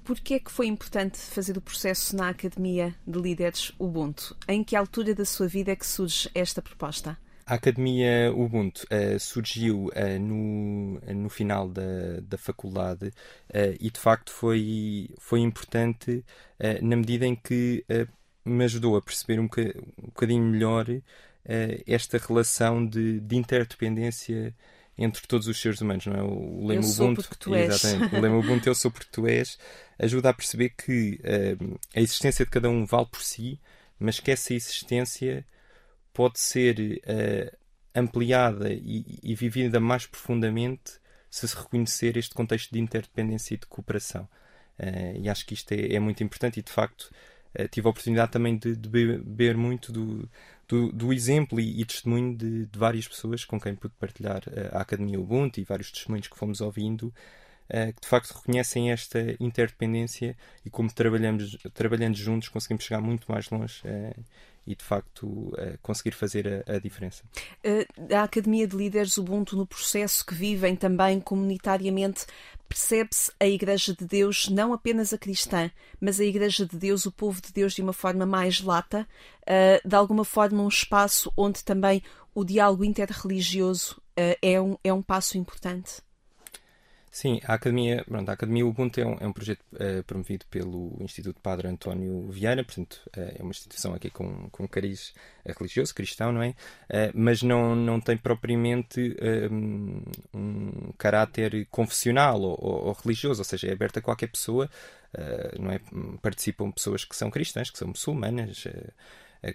Porquê 0.08 0.36
é 0.36 0.40
que 0.40 0.50
foi 0.50 0.68
importante 0.68 1.18
fazer 1.18 1.58
o 1.58 1.62
processo 1.62 2.16
na 2.16 2.30
Academia 2.30 2.96
de 3.06 3.20
Líderes 3.20 3.74
Ubuntu? 3.78 4.38
Em 4.48 4.64
que 4.64 4.74
altura 4.74 5.14
da 5.14 5.26
sua 5.26 5.50
vida 5.50 5.74
é 5.74 5.76
que 5.76 5.86
surge 5.86 6.30
esta 6.34 6.62
proposta? 6.62 7.18
A 7.46 7.56
Academia 7.56 8.32
Ubuntu 8.34 8.86
uh, 8.86 9.20
surgiu 9.20 9.88
uh, 9.88 10.18
no, 10.18 10.98
no 11.14 11.30
final 11.30 11.68
da, 11.68 12.22
da 12.22 12.38
faculdade 12.38 13.08
uh, 13.08 13.76
e 13.82 13.92
de 13.92 14.00
facto 14.00 14.32
foi, 14.32 15.10
foi 15.20 15.42
importante 15.42 16.24
na 16.82 16.96
medida 16.96 17.26
em 17.26 17.36
que 17.36 17.86
me 18.46 18.64
ajudou 18.64 18.96
a 18.96 19.02
perceber 19.02 19.42
um, 19.42 19.44
um 19.44 20.06
bocadinho 20.06 20.44
melhor 20.44 20.86
esta 21.86 22.18
relação 22.18 22.86
de, 22.86 23.20
de 23.20 23.36
interdependência 23.36 24.56
entre 24.98 25.28
todos 25.28 25.48
os 25.48 25.60
seres 25.62 25.80
humanos, 25.80 26.06
não 26.08 26.16
é? 26.16 26.24
O 26.24 26.66
lema 26.66 26.84
eu 26.84 26.90
Ubuntu, 26.90 27.38
tu 27.38 27.56
exatamente, 27.56 28.16
o 28.16 28.20
lema 28.20 28.38
Ubuntu 28.38 28.68
eu 28.68 28.76
sou 28.76 28.90
porque 28.90 29.10
tu 29.12 29.28
és, 29.28 29.58
ajuda 30.00 30.30
a 30.30 30.34
perceber 30.34 30.70
que 30.70 31.20
uh, 31.22 31.80
a 31.96 32.02
existência 32.02 32.44
de 32.44 32.50
cada 32.50 32.70
um 32.70 32.84
vale 32.86 33.06
por 33.06 33.22
si, 33.22 33.60
mas 34.00 34.20
que 34.20 34.32
essa 34.32 34.54
existência 34.54 35.46
pode 36.14 36.40
ser 36.40 36.80
uh, 36.80 37.58
ampliada 37.94 38.70
e, 38.72 39.20
e, 39.22 39.36
vivida 39.36 39.80
mais 39.80 40.08
profundamente 40.08 40.94
se 41.30 41.48
se 41.48 41.56
reconhecer 41.56 42.18
este 42.18 42.34
contexto 42.34 42.72
de 42.72 42.80
interdependência 42.80 43.54
e 43.54 43.58
de 43.58 43.68
cooperação. 43.68 44.28
Uh, 44.80 45.22
e 45.22 45.30
acho 45.30 45.46
que 45.46 45.54
isto 45.54 45.72
é, 45.74 45.94
é, 45.94 46.00
muito 46.00 46.24
importante 46.24 46.60
e 46.60 46.64
de 46.64 46.72
facto 46.72 47.12
tive 47.72 47.88
a 47.88 47.90
oportunidade 47.90 48.32
também 48.32 48.56
de, 48.56 48.76
de 48.76 48.88
beber 48.88 49.58
muito 49.58 49.92
do, 49.92 50.30
do, 50.68 50.92
do 50.92 51.14
exemplo 51.14 51.60
e, 51.60 51.82
e 51.82 51.86
testemunho 51.86 52.36
de, 52.36 52.66
de, 52.66 52.80
várias 52.80 53.08
pessoas 53.08 53.46
com 53.46 53.60
quem 53.60 53.76
pude 53.76 53.94
partilhar 54.00 54.44
uh, 54.48 54.76
a 54.76 54.82
Academia 54.82 55.20
Ubuntu 55.20 55.60
e 55.60 55.64
vários 55.64 55.92
testemunhos 55.92 56.28
que 56.28 56.38
fomos 56.38 56.60
ouvindo 56.60 57.04
uh, 57.70 57.94
que 57.94 58.02
de 58.02 58.08
facto 58.08 58.32
reconhecem 58.32 58.92
esta 58.92 59.20
interdependência 59.40 60.36
e 60.66 60.70
como 60.70 60.92
trabalhamos, 60.92 61.58
trabalhando 61.74 62.18
juntos 62.18 62.50
conseguimos 62.50 62.84
chegar 62.84 63.02
muito 63.02 63.32
mais 63.32 63.50
longe 63.50 63.82
uh, 63.86 64.24
e 64.66 64.76
de 64.76 64.84
facto 64.84 65.54
conseguir 65.82 66.12
fazer 66.12 66.66
a, 66.68 66.74
a 66.74 66.78
diferença. 66.80 67.24
a 68.14 68.24
Academia 68.24 68.68
de 68.68 68.76
Líderes 68.76 69.18
Ubuntu 69.18 69.56
no 69.56 69.66
processo 69.66 70.26
que 70.26 70.36
vivem 70.36 70.76
também 70.76 71.22
comunitariamente 71.22 72.26
percebe-se 72.68 73.32
a 73.40 73.46
Igreja 73.48 73.94
de 73.94 74.06
Deus 74.06 74.50
não 74.50 74.74
apenas 74.74 75.14
a 75.14 75.18
cristã, 75.18 75.72
mas 76.00 76.20
a 76.20 76.26
Igreja 76.26 76.66
de 76.66 76.78
Deus, 76.78 77.06
o 77.06 77.12
povo 77.12 77.42
de 77.42 77.52
Deus, 77.52 77.74
de 77.74 77.82
uma 77.82 77.94
forma 77.94 78.26
mais 78.26 78.62
lata, 78.62 79.08
de 79.86 79.96
alguma 79.96 80.26
forma 80.26 80.62
um 80.62 80.68
espaço 80.68 81.32
onde 81.36 81.64
também 81.64 82.02
o 82.36 82.44
diálogo 82.44 82.84
interreligioso 82.84 84.02
é 84.16 84.60
um, 84.62 84.78
é 84.84 84.94
um 84.94 85.02
passo 85.02 85.38
importante. 85.38 86.02
Sim, 87.12 87.40
a 87.46 87.54
Academia, 87.54 88.04
pronto, 88.08 88.30
a 88.30 88.34
Academia 88.34 88.66
Ubuntu 88.66 89.00
é 89.00 89.06
um, 89.06 89.18
é 89.20 89.28
um 89.28 89.34
projeto 89.34 89.62
uh, 89.74 90.04
promovido 90.04 90.46
pelo 90.52 90.96
Instituto 91.02 91.40
Padre 91.42 91.68
António 91.68 92.30
Vieira, 92.30 92.64
portanto 92.64 93.02
uh, 93.18 93.34
é 93.40 93.42
uma 93.42 93.52
instituição 93.52 93.94
aqui 93.94 94.10
com, 94.10 94.50
com 94.50 94.68
cariz 94.68 95.14
uh, 95.46 95.54
religioso, 95.58 95.96
cristão, 95.96 96.32
não 96.32 96.44
é? 96.44 96.54
mas 97.14 97.42
não, 97.42 97.76
não 97.76 98.00
tem 98.00 98.18
propriamente 98.18 99.16
um, 99.52 100.02
um 100.34 100.92
caráter 100.98 101.68
confessional 101.72 102.40
ou, 102.42 102.58
ou, 102.60 102.86
ou, 102.88 102.94
religioso, 102.94 103.42
ou 103.42 103.46
seja, 103.46 103.68
é 103.68 103.74
aberto 103.74 103.98
a 103.98 104.02
qualquer 104.02 104.28
pessoa, 104.28 104.70
não 105.60 105.72
é? 105.72 105.80
Participam 106.22 106.72
pessoas 106.72 107.04
que 107.04 107.16
são 107.16 107.30
cristãs, 107.30 107.70
que 107.70 107.78
são 107.78 107.88
muçulmanas 107.88 108.66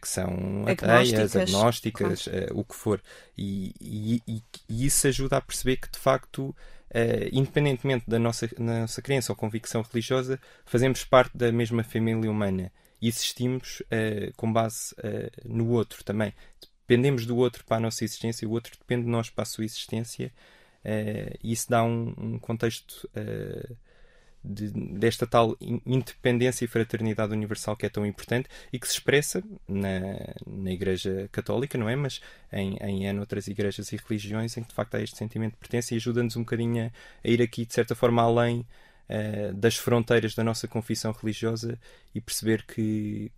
que 0.00 0.08
são 0.08 0.64
ateias, 0.66 1.34
agnósticas, 1.36 2.24
claro. 2.24 2.54
uh, 2.54 2.60
o 2.60 2.64
que 2.64 2.74
for. 2.74 3.02
E, 3.36 3.74
e, 3.80 4.22
e, 4.68 4.86
isso 4.86 5.06
ajuda 5.06 5.36
a 5.36 5.40
perceber 5.40 5.76
que, 5.76 5.90
de 5.90 5.98
facto, 5.98 6.54
uh, 6.94 7.28
independentemente 7.32 8.04
da 8.08 8.18
nossa, 8.18 8.48
nossa 8.58 9.02
crença 9.02 9.32
ou 9.32 9.36
convicção 9.36 9.82
religiosa, 9.82 10.38
fazemos 10.64 11.04
parte 11.04 11.36
da 11.36 11.50
mesma 11.50 11.82
família 11.82 12.30
humana 12.30 12.70
e 13.00 13.08
existimos 13.08 13.80
uh, 13.80 14.32
com 14.36 14.52
base 14.52 14.94
uh, 14.98 15.30
no 15.44 15.68
outro 15.70 16.04
também. 16.04 16.32
Dependemos 16.86 17.26
do 17.26 17.36
outro 17.36 17.64
para 17.64 17.78
a 17.78 17.80
nossa 17.80 18.04
existência, 18.04 18.46
o 18.46 18.52
outro 18.52 18.72
depende 18.78 19.04
de 19.04 19.10
nós 19.10 19.30
para 19.30 19.42
a 19.42 19.46
sua 19.46 19.64
existência, 19.64 20.32
e 21.42 21.52
isso 21.52 21.70
dá 21.70 21.82
um, 21.84 22.12
um 22.18 22.38
contexto 22.38 23.08
de, 24.44 24.70
desta 24.70 25.26
tal 25.26 25.56
independência 25.86 26.64
e 26.64 26.68
fraternidade 26.68 27.32
universal 27.32 27.76
que 27.76 27.86
é 27.86 27.88
tão 27.88 28.04
importante 28.04 28.48
e 28.72 28.78
que 28.78 28.86
se 28.86 28.94
expressa 28.94 29.42
na, 29.68 30.34
na 30.46 30.70
Igreja 30.70 31.28
Católica, 31.30 31.78
não 31.78 31.88
é? 31.88 31.94
Mas 31.94 32.20
em, 32.52 32.76
em, 32.80 33.06
em 33.06 33.18
outras 33.18 33.46
igrejas 33.46 33.92
e 33.92 33.96
religiões 33.96 34.56
em 34.56 34.62
que 34.62 34.68
de 34.68 34.74
facto 34.74 34.94
há 34.96 35.00
este 35.00 35.16
sentimento 35.16 35.52
de 35.52 35.58
pertença 35.58 35.94
e 35.94 35.96
ajuda-nos 35.96 36.36
um 36.36 36.40
bocadinho 36.40 36.86
a, 36.86 36.86
a, 37.26 37.30
ir 37.30 37.40
aqui, 37.40 37.64
de 37.64 37.74
certa 37.74 37.94
forma, 37.94 38.22
além 38.22 38.60
uh, 38.60 39.54
das 39.54 39.76
fronteiras 39.76 40.34
da 40.34 40.42
nossa 40.42 40.66
confissão 40.66 41.12
religiosa 41.12 41.78
e 42.14 42.20
perceber 42.20 42.64
que, 42.64 43.30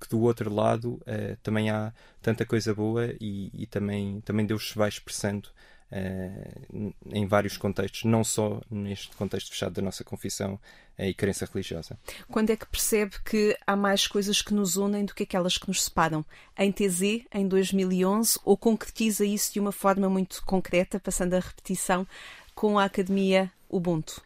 que 0.00 0.08
do 0.08 0.20
outro 0.20 0.52
lado 0.52 0.94
uh, 1.02 1.36
também 1.42 1.70
há 1.70 1.92
tanta 2.20 2.46
coisa 2.46 2.74
boa 2.74 3.14
e, 3.20 3.50
e, 3.52 3.66
também, 3.66 4.20
também 4.20 4.46
Deus 4.46 4.70
se 4.70 4.78
vai 4.78 4.88
expressando 4.88 5.48
uh, 5.92 6.94
em 7.12 7.26
vários 7.26 7.56
contextos, 7.56 8.04
não 8.04 8.24
só 8.24 8.60
neste 8.70 9.14
contexto 9.16 9.50
fechado 9.50 9.74
da 9.74 9.82
nossa 9.82 10.02
confissão 10.02 10.54
uh, 10.98 11.02
e 11.02 11.14
crença 11.14 11.46
religiosa. 11.52 11.98
Quando 12.30 12.50
é 12.50 12.56
que 12.56 12.66
percebe 12.66 13.16
que 13.24 13.56
há 13.66 13.76
mais 13.76 14.06
coisas 14.06 14.40
que 14.40 14.54
nos 14.54 14.76
unem 14.76 15.04
do 15.04 15.14
que 15.14 15.24
aquelas 15.24 15.58
que 15.58 15.68
nos 15.68 15.84
separam? 15.84 16.24
Em 16.58 16.72
TZ, 16.72 17.24
em 17.32 17.46
2011, 17.46 18.40
ou 18.44 18.56
concretiza 18.56 19.24
isso 19.24 19.52
de 19.52 19.60
uma 19.60 19.72
forma 19.72 20.08
muito 20.08 20.42
concreta, 20.44 20.98
passando 20.98 21.34
a 21.34 21.40
repetição, 21.40 22.06
com 22.54 22.78
a 22.78 22.84
Academia 22.84 23.50
Ubuntu? 23.68 24.22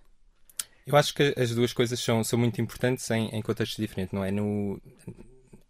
Eu 0.87 0.97
acho 0.97 1.13
que 1.15 1.35
as 1.37 1.53
duas 1.53 1.73
coisas 1.73 1.99
são, 1.99 2.23
são 2.23 2.39
muito 2.39 2.61
importantes 2.61 3.11
em, 3.11 3.29
em 3.31 3.43
contextos 3.43 3.77
diferentes, 3.77 4.13
não 4.13 4.25
é? 4.25 4.31
No, 4.31 4.81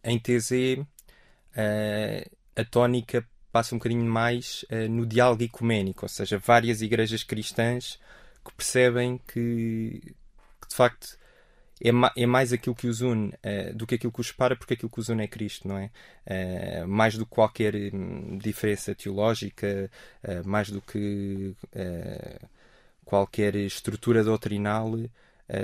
em 0.04 0.18
TZ, 0.18 0.50
uh, 0.50 0.86
eh, 1.56 2.28
a 2.54 2.64
tónica 2.64 3.26
passa 3.56 3.74
um 3.74 3.78
bocadinho 3.78 4.04
mais 4.04 4.66
uh, 4.70 4.86
no 4.86 5.06
diálogo 5.06 5.42
ecuménico, 5.42 6.04
ou 6.04 6.08
seja, 6.10 6.36
várias 6.36 6.82
igrejas 6.82 7.22
cristãs 7.22 7.98
que 8.44 8.52
percebem 8.52 9.18
que, 9.26 10.14
que 10.60 10.68
de 10.68 10.74
facto 10.74 11.16
é, 11.82 11.90
ma 11.90 12.12
é, 12.14 12.26
mais 12.26 12.52
aquilo 12.52 12.74
que 12.74 12.86
os 12.86 13.00
une 13.00 13.28
uh, 13.28 13.74
do 13.74 13.86
que 13.86 13.94
aquilo 13.94 14.12
que 14.12 14.20
os 14.20 14.26
separa, 14.26 14.54
porque 14.54 14.74
aquilo 14.74 14.90
que 14.90 15.00
os 15.00 15.08
une 15.08 15.24
é 15.24 15.26
Cristo, 15.26 15.66
não 15.66 15.78
é? 15.78 15.90
Uh, 16.26 16.86
mais 16.86 17.16
do 17.16 17.24
que 17.24 17.30
qualquer 17.32 17.74
hum, 17.94 18.36
diferença 18.36 18.94
teológica, 18.94 19.90
mais 20.44 20.68
do 20.68 20.82
que 20.82 21.56
qualquer 23.06 23.54
estrutura 23.54 24.22
doutrinal 24.22 24.92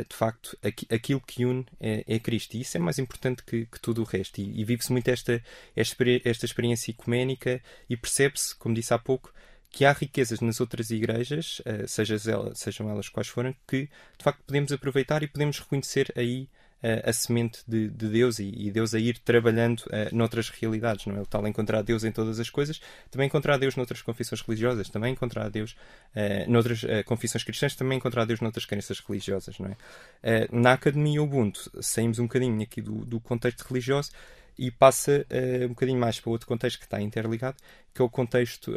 de 0.09 0.15
facto, 0.15 0.57
aqui, 0.63 0.87
aquilo 0.91 1.21
que 1.21 1.45
une 1.45 1.67
é, 1.81 2.05
é, 2.07 2.19
Cristo. 2.19 2.57
E 2.57 2.61
isso 2.61 2.77
é 2.77 2.81
mais 2.81 2.99
importante 2.99 3.43
que, 3.45 3.67
que 3.67 3.81
tudo 3.81 4.03
o 4.03 4.05
resto. 4.05 4.41
E, 4.41 4.61
e 4.61 4.65
vive-se 4.65 4.93
muito 4.93 5.09
esta, 5.09 5.43
esta, 5.75 6.45
experiência 6.45 6.91
ecuménica 6.91 7.61
e 7.89 7.97
percebe-se, 7.97 8.55
como 8.57 8.75
disse 8.75 8.95
há 8.95 8.99
pouco, 8.99 9.33
que 9.71 9.85
há 9.85 9.93
riquezas 9.93 10.41
nas 10.41 10.61
outras 10.61 10.91
igrejas, 10.91 11.61
uh, 11.61 12.31
elas, 12.31 12.59
sejam 12.59 12.91
elas 12.91 13.09
quais 13.09 13.29
forem, 13.29 13.57
que 13.67 13.85
de 14.19 14.23
facto 14.23 14.43
podemos 14.47 14.71
aproveitar 14.71 15.23
e 15.23 15.29
podemos 15.29 15.59
reconhecer 15.59 16.13
aí 16.15 16.49
a 16.83 17.13
semente 17.13 17.61
de, 17.67 17.89
de 17.89 18.09
Deus 18.09 18.41
e, 18.41 18.53
e, 18.57 18.71
Deus 18.71 18.93
a 18.93 18.99
ir 18.99 19.19
trabalhando 19.19 19.81
uh, 19.81 20.15
noutras 20.15 20.49
realidades, 20.49 21.07
não 21.07 21.17
é? 21.17 21.21
O 21.21 21.27
tal 21.27 21.47
encontrar 21.47 21.83
Deus 21.83 22.03
em 22.03 22.11
todas 22.11 22.41
as 22.41 22.51
coisas, 22.51 22.81
também 23.11 23.27
encontrar 23.29 23.57
Deus 23.57 23.77
noutras 23.77 24.03
confissões 24.03 24.41
religiosas, 24.41 24.89
também 24.89 25.13
encontrar 25.13 25.49
Deus 25.49 25.77
uh, 26.17 26.51
noutras 26.51 26.83
uh, 26.83 27.05
confissões 27.07 27.45
cristãs, 27.45 27.77
também 27.77 27.99
encontrar 27.99 28.25
Deus 28.25 28.41
noutras 28.41 28.65
crenças 28.67 28.99
religiosas, 28.99 29.59
não 29.61 29.69
é? 29.69 29.73
Uh, 29.73 30.57
na 30.61 30.73
Academia 30.73 31.23
Ubuntu 31.23 31.71
saímos 31.81 32.19
um 32.19 32.25
bocadinho 32.25 32.61
aqui 32.61 32.81
do, 32.81 33.05
do 33.05 33.21
contexto 33.21 33.63
religioso 33.63 34.11
e 34.59 34.71
passa 34.71 35.27
um 35.65 35.69
bocadinho 35.69 35.99
mais 35.99 36.21
para 36.21 36.31
outro 36.31 36.47
contexto 36.47 36.79
que 36.79 36.85
está 36.85 37.01
interligado, 37.01 37.57
que 37.95 38.03
é 38.03 38.05
o 38.05 38.09
contexto 38.09 38.71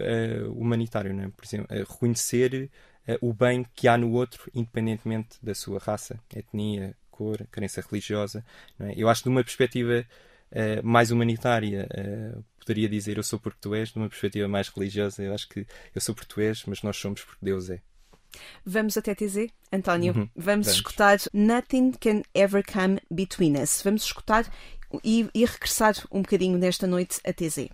humanitário, 0.56 1.13
não 1.13 1.26
é? 1.26 1.28
Por 1.28 1.44
exemplo, 1.44 1.68
reconhecer 1.70 2.72
o 3.20 3.34
bem 3.34 3.65
que 3.76 3.86
há 3.86 3.98
no 3.98 4.13
outro, 4.13 4.50
independentemente 4.56 5.38
da 5.44 5.54
sua 5.54 5.78
raça, 5.78 6.18
etnia, 6.34 6.96
cor, 7.15 7.45
crença 7.51 7.82
religiosa. 7.82 8.43
É? 8.80 8.93
Eu 8.95 9.08
acho 9.08 9.21
que 9.21 9.30
de 9.30 9.36
uma 9.36 9.43
perspectiva 9.43 10.06
uh, 10.51 10.86
mais 10.86 11.12
humanitária, 11.12 11.88
uh, 11.91 12.43
poderia 12.60 12.89
dizer 12.89 13.17
eu 13.17 13.23
sou 13.23 13.39
porque 13.39 13.60
tu 13.62 13.73
és, 13.73 13.89
de 13.89 13.97
uma 13.97 14.10
perspectiva 14.10 14.47
mais 14.47 14.67
religiosa, 14.69 15.23
eu 15.23 15.34
acho 15.34 15.47
que 15.47 15.65
eu 15.93 16.01
sou 16.01 16.13
porque 16.13 16.34
tu 16.34 16.41
és, 16.41 16.63
mas 16.65 16.82
nós 16.82 16.97
somos 16.97 17.23
porque 17.23 17.45
Deus 17.45 17.69
é. 17.69 17.80
Vamos 18.65 18.97
até 18.97 19.15
TZ, 19.15 19.47
António. 19.71 20.13
Uhum. 20.13 20.30
Vamos, 20.36 20.67
Vamos, 20.67 20.67
escutar 20.67 21.17
Nothing 21.34 21.91
Can 21.93 22.21
Ever 22.34 22.63
Come 22.65 22.99
Between 23.10 23.62
Us. 23.62 23.82
Vamos 23.82 24.04
escutar 24.04 24.45
e, 25.04 25.30
e 25.34 25.45
regressar 25.45 25.95
um 26.12 26.21
bocadinho 26.21 26.58
nesta 26.58 26.86
noite 26.86 27.19
a 27.25 27.32
TZ. 27.32 27.69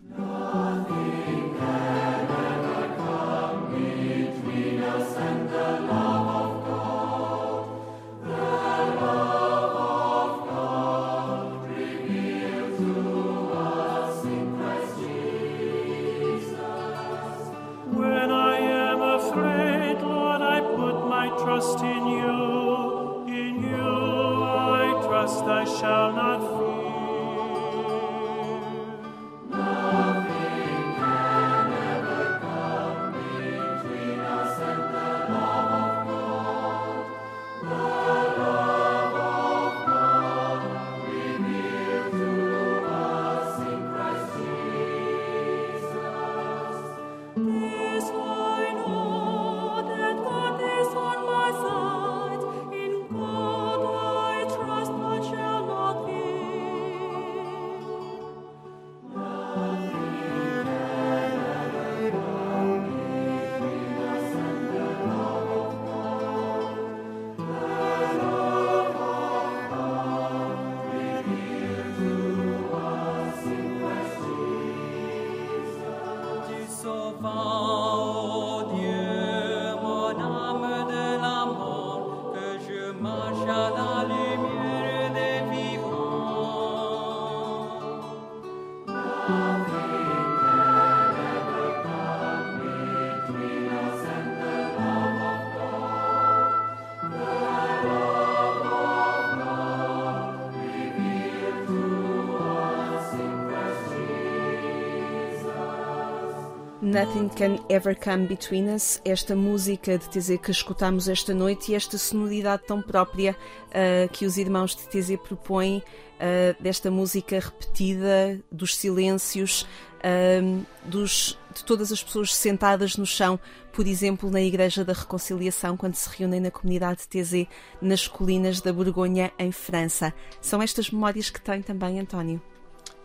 Nothing 106.92 107.30
Can 107.30 107.66
Ever 107.70 107.98
Come 107.98 108.28
Between 108.28 108.68
Us, 108.76 109.00
esta 109.06 109.34
música 109.34 109.98
de 109.98 110.10
TZ 110.10 110.38
que 110.42 110.52
escutamos 110.52 111.08
esta 111.08 111.34
noite 111.34 111.72
e 111.72 111.76
esta 111.76 111.98
sonoridade 111.98 112.64
tão 112.68 112.82
própria 112.82 113.32
uh, 113.32 114.10
que 114.10 114.26
os 114.26 114.36
irmãos 114.36 114.76
de 114.76 114.84
TZ 114.90 115.16
propõem, 115.26 115.78
uh, 115.78 116.62
desta 116.62 116.92
música 116.92 117.40
repetida, 117.40 118.38
dos 118.52 118.76
silêncios, 118.76 119.62
uh, 120.04 120.66
dos, 120.84 121.40
de 121.56 121.64
todas 121.64 121.94
as 121.94 122.04
pessoas 122.04 122.36
sentadas 122.36 122.98
no 122.98 123.06
chão, 123.06 123.40
por 123.72 123.88
exemplo, 123.88 124.30
na 124.30 124.42
Igreja 124.42 124.84
da 124.84 124.92
Reconciliação, 124.92 125.78
quando 125.78 125.96
se 125.96 126.10
reúnem 126.10 126.42
na 126.42 126.52
comunidade 126.52 127.08
TZ 127.08 127.48
nas 127.82 128.06
colinas 128.06 128.60
da 128.60 128.74
Borgonha, 128.74 129.32
em 129.40 129.54
França. 129.54 130.14
São 130.42 130.62
estas 130.62 130.92
memórias 130.92 131.30
que 131.30 131.40
tem 131.40 131.62
também, 131.62 132.02
António? 132.02 132.42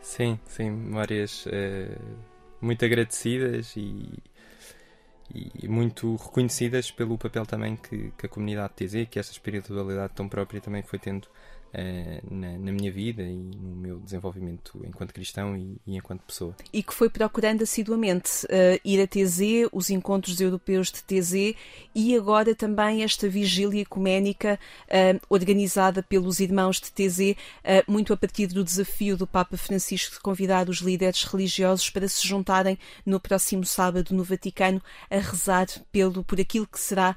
Sim, 0.03 0.41
sim, 0.49 0.71
memórias 0.71 1.47
muito 2.61 2.85
agradecidas 2.85 3.77
e, 3.77 4.09
e 5.63 5.69
muito 5.69 6.17
reconhecidas 6.17 6.91
pelo 6.91 7.19
papel 7.19 7.45
também 7.45 7.77
que, 7.77 8.13
que 8.17 8.27
a 8.27 8.29
comunidade 8.29 8.75
TZ, 8.75 9.09
que 9.11 9.19
esta 9.19 9.33
espiritualidade 9.33 10.13
tão 10.15 10.29
própria 10.29 10.61
também 10.61 10.83
foi 10.83 10.99
tendo 10.99 11.29
uh, 11.75 12.35
na, 12.35 12.59
na, 12.59 12.73
minha 12.73 12.91
vida 12.91 13.23
e 13.23 13.37
no 13.37 13.77
meu 13.77 13.99
desenvolvimento 13.99 14.81
enquanto 14.85 15.13
cristão 15.13 15.57
e, 15.57 15.77
e 15.87 15.97
enquanto 15.97 16.23
pessoa. 16.23 16.55
E 16.73 16.83
que 16.83 16.95
foi 16.95 17.09
procurando 17.09 17.63
assiduamente 17.63 18.47
uh, 18.47 18.81
ir 18.85 19.01
a 19.01 19.07
TZ, 19.07 19.69
os 19.73 19.91
encontros 19.91 20.41
europeus 20.41 20.91
de 20.91 21.03
TZ 21.03 21.57
e 21.95 22.17
agora 22.17 22.55
também 22.55 23.03
esta 23.03 23.29
vigília 23.29 23.83
ecuménica 23.83 24.59
uh, 24.89 25.21
organizada 25.29 26.03
pelos 26.03 26.41
irmãos 26.41 26.81
de 26.81 26.91
TZ, 26.91 27.37
muito 27.87 28.13
a 28.13 28.17
partir 28.17 28.47
do 28.49 28.63
desafio 28.63 29.17
do 29.17 29.27
Papa 29.27 29.57
Francisco 29.57 30.15
de 30.15 30.21
convidar 30.21 30.69
os 30.69 30.79
líderes 30.79 31.25
religiosos 31.25 31.91
para 31.91 32.09
se 32.09 32.27
juntarem 32.27 32.79
no 33.05 33.21
próximo 33.21 33.65
sábado 33.65 34.15
no 34.15 34.25
Vaticano 34.25 34.83
a 35.11 35.19
rezar 35.19 35.67
pelo, 35.91 36.23
por 36.25 36.41
aquilo 36.41 36.67
que 36.67 36.81
será 36.81 37.17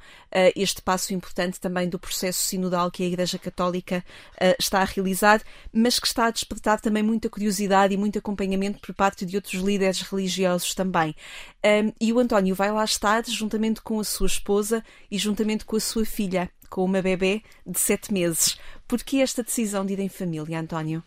este 0.55 0.81
passo 0.81 1.13
importante 1.13 1.59
também 1.59 1.87
do 1.87 1.99
processo 1.99 2.45
sinodal 2.45 2.91
que 2.91 3.03
a 3.03 3.05
Igreja 3.05 3.37
Católica 3.37 4.03
uh, 4.41 4.55
está 4.59 4.81
a 4.81 4.85
realizar, 4.85 5.41
mas 5.71 5.99
que 5.99 6.07
está 6.07 6.27
a 6.27 6.31
despertar 6.31 6.79
também 6.79 7.03
muita 7.03 7.29
curiosidade 7.29 7.93
e 7.93 7.97
muito 7.97 8.19
acompanhamento 8.19 8.79
por 8.79 8.93
parte 8.93 9.25
de 9.25 9.35
outros 9.35 9.61
líderes 9.61 10.01
religiosos 10.01 10.73
também. 10.73 11.15
Um, 11.65 11.93
e 11.99 12.13
o 12.13 12.19
António 12.19 12.55
vai 12.55 12.71
lá 12.71 12.83
estar 12.83 13.23
juntamente 13.25 13.81
com 13.81 13.99
a 13.99 14.03
sua 14.03 14.27
esposa 14.27 14.83
e 15.09 15.17
juntamente 15.17 15.65
com 15.65 15.75
a 15.75 15.79
sua 15.79 16.05
filha, 16.05 16.49
com 16.69 16.83
uma 16.83 17.01
bebê 17.01 17.43
de 17.65 17.79
sete 17.79 18.13
meses. 18.13 18.57
Por 18.87 19.03
que 19.03 19.21
esta 19.21 19.43
decisão 19.43 19.85
de 19.85 19.93
ir 19.93 19.99
em 19.99 20.09
família, 20.09 20.59
António? 20.59 21.03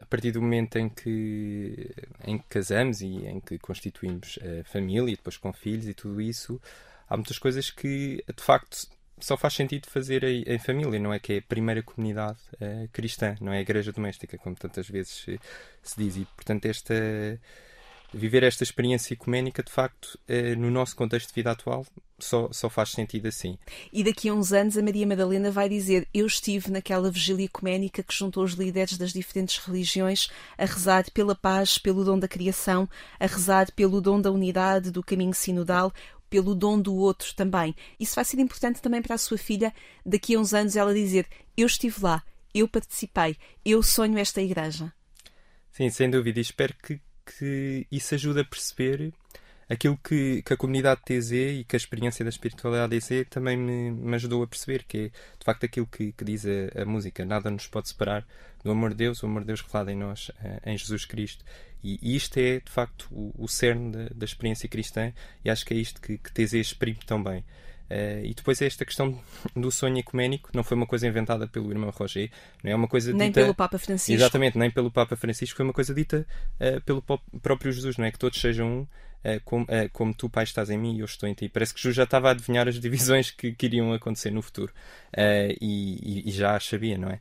a 0.00 0.06
partir 0.06 0.32
do 0.32 0.40
momento 0.40 0.76
em 0.76 0.88
que, 0.88 1.90
em 2.24 2.38
que 2.38 2.44
casamos 2.48 3.00
e 3.00 3.26
em 3.26 3.38
que 3.38 3.58
constituímos 3.58 4.38
a 4.42 4.64
família 4.64 5.12
e 5.12 5.16
depois 5.16 5.36
com 5.36 5.52
filhos 5.52 5.86
e 5.86 5.94
tudo 5.94 6.20
isso, 6.20 6.60
há 7.08 7.16
muitas 7.16 7.38
coisas 7.38 7.70
que 7.70 8.24
de 8.34 8.42
facto 8.42 8.88
só 9.20 9.36
faz 9.36 9.54
sentido 9.54 9.88
fazer 9.88 10.24
em, 10.24 10.58
família, 10.58 10.98
não 10.98 11.12
é 11.12 11.18
que 11.18 11.34
é 11.34 11.38
a 11.38 11.42
primeira 11.42 11.82
comunidade 11.82 12.38
uh, 12.54 12.88
cristã, 12.92 13.36
não 13.40 13.52
é 13.52 13.58
a 13.58 13.60
igreja 13.60 13.92
doméstica, 13.92 14.38
como 14.38 14.56
tantas 14.56 14.88
vezes 14.88 15.12
se, 15.12 15.40
se 15.82 15.98
diz. 15.98 16.16
E, 16.16 16.24
portanto, 16.36 16.66
esta, 16.66 16.94
viver 18.12 18.42
esta 18.42 18.62
experiência 18.62 19.14
ecuménica, 19.14 19.62
de 19.62 19.70
facto, 19.70 20.18
uh, 20.28 20.58
no 20.58 20.70
nosso 20.70 20.96
contexto 20.96 21.28
de 21.28 21.34
vida 21.34 21.50
atual, 21.50 21.86
só, 22.18 22.48
só 22.52 22.68
faz 22.68 22.90
sentido 22.90 23.26
assim. 23.26 23.58
E 23.92 24.04
daqui 24.04 24.28
a 24.28 24.34
uns 24.34 24.52
anos 24.52 24.76
a 24.76 24.82
Maria 24.82 25.06
Madalena 25.06 25.50
vai 25.50 25.68
dizer: 25.68 26.06
Eu 26.12 26.26
estive 26.26 26.70
naquela 26.70 27.10
vigília 27.10 27.46
ecuménica 27.46 28.02
que 28.02 28.14
juntou 28.14 28.44
os 28.44 28.52
líderes 28.52 28.98
das 28.98 29.12
diferentes 29.12 29.58
religiões 29.58 30.28
a 30.56 30.64
rezar 30.64 31.10
pela 31.12 31.34
paz, 31.34 31.78
pelo 31.78 32.04
dom 32.04 32.18
da 32.18 32.28
criação, 32.28 32.88
a 33.18 33.26
rezar 33.26 33.70
pelo 33.72 34.00
dom 34.00 34.20
da 34.20 34.30
unidade, 34.30 34.90
do 34.90 35.02
caminho 35.02 35.34
sinodal, 35.34 35.92
pelo 36.30 36.54
dom 36.54 36.80
do 36.80 36.94
outro 36.94 37.34
também. 37.34 37.74
Isso 37.98 38.14
vai 38.14 38.24
ser 38.24 38.38
importante 38.38 38.80
também 38.80 39.02
para 39.02 39.16
a 39.16 39.18
sua 39.18 39.36
filha, 39.36 39.74
daqui 40.06 40.34
a 40.34 40.38
uns 40.38 40.54
anos, 40.54 40.76
ela 40.76 40.94
dizer: 40.94 41.26
Eu 41.56 41.66
estive 41.66 41.96
lá, 42.00 42.22
eu 42.54 42.68
participei, 42.68 43.36
eu 43.64 43.82
sonho 43.82 44.16
esta 44.16 44.40
igreja. 44.40 44.92
Sim, 45.72 45.90
sem 45.90 46.08
dúvida. 46.08 46.40
Espero 46.40 46.74
que, 46.82 47.00
que 47.26 47.86
isso 47.90 48.14
ajude 48.14 48.40
a 48.40 48.44
perceber 48.44 49.12
aquilo 49.68 49.96
que, 49.96 50.42
que 50.42 50.52
a 50.52 50.56
comunidade 50.56 51.00
TZ 51.04 51.32
e 51.32 51.64
que 51.64 51.76
a 51.76 51.78
experiência 51.78 52.24
da 52.24 52.28
espiritualidade 52.28 52.98
TZ 52.98 53.28
também 53.30 53.56
me, 53.56 53.90
me 53.92 54.14
ajudou 54.16 54.42
a 54.42 54.46
perceber, 54.46 54.84
que 54.84 54.98
é 54.98 55.08
de 55.08 55.44
facto 55.44 55.64
aquilo 55.64 55.86
que, 55.86 56.12
que 56.12 56.24
diz 56.24 56.44
a, 56.44 56.82
a, 56.82 56.84
música: 56.84 57.24
nada 57.24 57.50
nos 57.50 57.66
pode 57.68 57.88
separar 57.88 58.26
do 58.62 58.70
amor 58.70 58.90
de 58.90 58.96
Deus, 58.96 59.22
o 59.22 59.26
amor 59.26 59.42
de 59.42 59.48
Deus 59.48 59.60
revelado 59.60 59.90
em 59.90 59.96
nós, 59.96 60.30
eh, 60.42 60.60
em 60.66 60.76
Jesus 60.76 61.04
Cristo. 61.04 61.44
E, 61.82 61.98
e 62.02 62.14
isto 62.14 62.36
é 62.38 62.60
de 62.60 62.70
facto 62.70 63.08
o, 63.10 63.32
o 63.38 63.48
cerne 63.48 63.90
da, 63.90 64.08
da, 64.14 64.24
experiência 64.24 64.68
cristã, 64.68 65.12
e 65.44 65.50
acho 65.50 65.64
que 65.64 65.72
é 65.72 65.76
isto 65.76 66.00
que, 66.00 66.18
que 66.18 66.32
TZ 66.32 66.54
exprime 66.54 66.98
tão 67.06 67.22
bem. 67.22 67.44
Uh, 67.90 68.24
e 68.24 68.34
depois 68.34 68.62
é 68.62 68.66
esta 68.66 68.84
questão 68.84 69.20
do 69.56 69.68
sonho 69.70 69.98
ecuménico, 69.98 70.50
não 70.54 70.62
foi 70.62 70.76
uma 70.76 70.86
coisa 70.86 71.08
inventada 71.08 71.48
pelo 71.48 71.72
irmão 71.72 71.90
Roger, 71.90 72.30
não 72.62 72.70
é 72.70 72.74
uma 72.76 72.86
coisa 72.86 73.12
nem 73.12 73.30
dita... 73.30 73.40
pelo 73.40 73.54
Papa 73.54 73.78
Francisco. 73.78 74.12
Exatamente, 74.12 74.56
nem 74.56 74.70
pelo 74.70 74.92
Papa 74.92 75.16
Francisco, 75.16 75.56
foi 75.56 75.64
uma 75.64 75.72
coisa 75.72 75.92
dita 75.92 76.24
uh, 76.60 76.80
pelo 76.82 77.02
próprio 77.42 77.72
Jesus, 77.72 77.96
não 77.96 78.04
é? 78.04 78.12
Que 78.12 78.18
todos 78.18 78.40
sejam 78.40 78.68
um, 78.68 78.86
como, 79.44 79.64
uh, 79.64 79.88
como 79.92 80.14
tu, 80.14 80.28
Pai, 80.28 80.44
estás 80.44 80.70
em 80.70 80.78
mim 80.78 80.96
e 80.96 81.00
eu 81.00 81.04
estou 81.04 81.28
em 81.28 81.34
ti. 81.34 81.48
Parece 81.48 81.74
que 81.74 81.80
Jesus 81.80 81.96
já 81.96 82.04
estava 82.04 82.28
a 82.28 82.30
adivinhar 82.32 82.66
as 82.68 82.78
divisões 82.80 83.30
que, 83.30 83.52
que 83.52 83.66
iriam 83.66 83.92
acontecer 83.92 84.30
no 84.30 84.42
futuro 84.42 84.72
uh, 85.16 85.56
e, 85.60 86.28
e, 86.28 86.30
já 86.30 86.56
as 86.56 86.64
sabia, 86.64 86.96
não 86.96 87.10
é? 87.10 87.20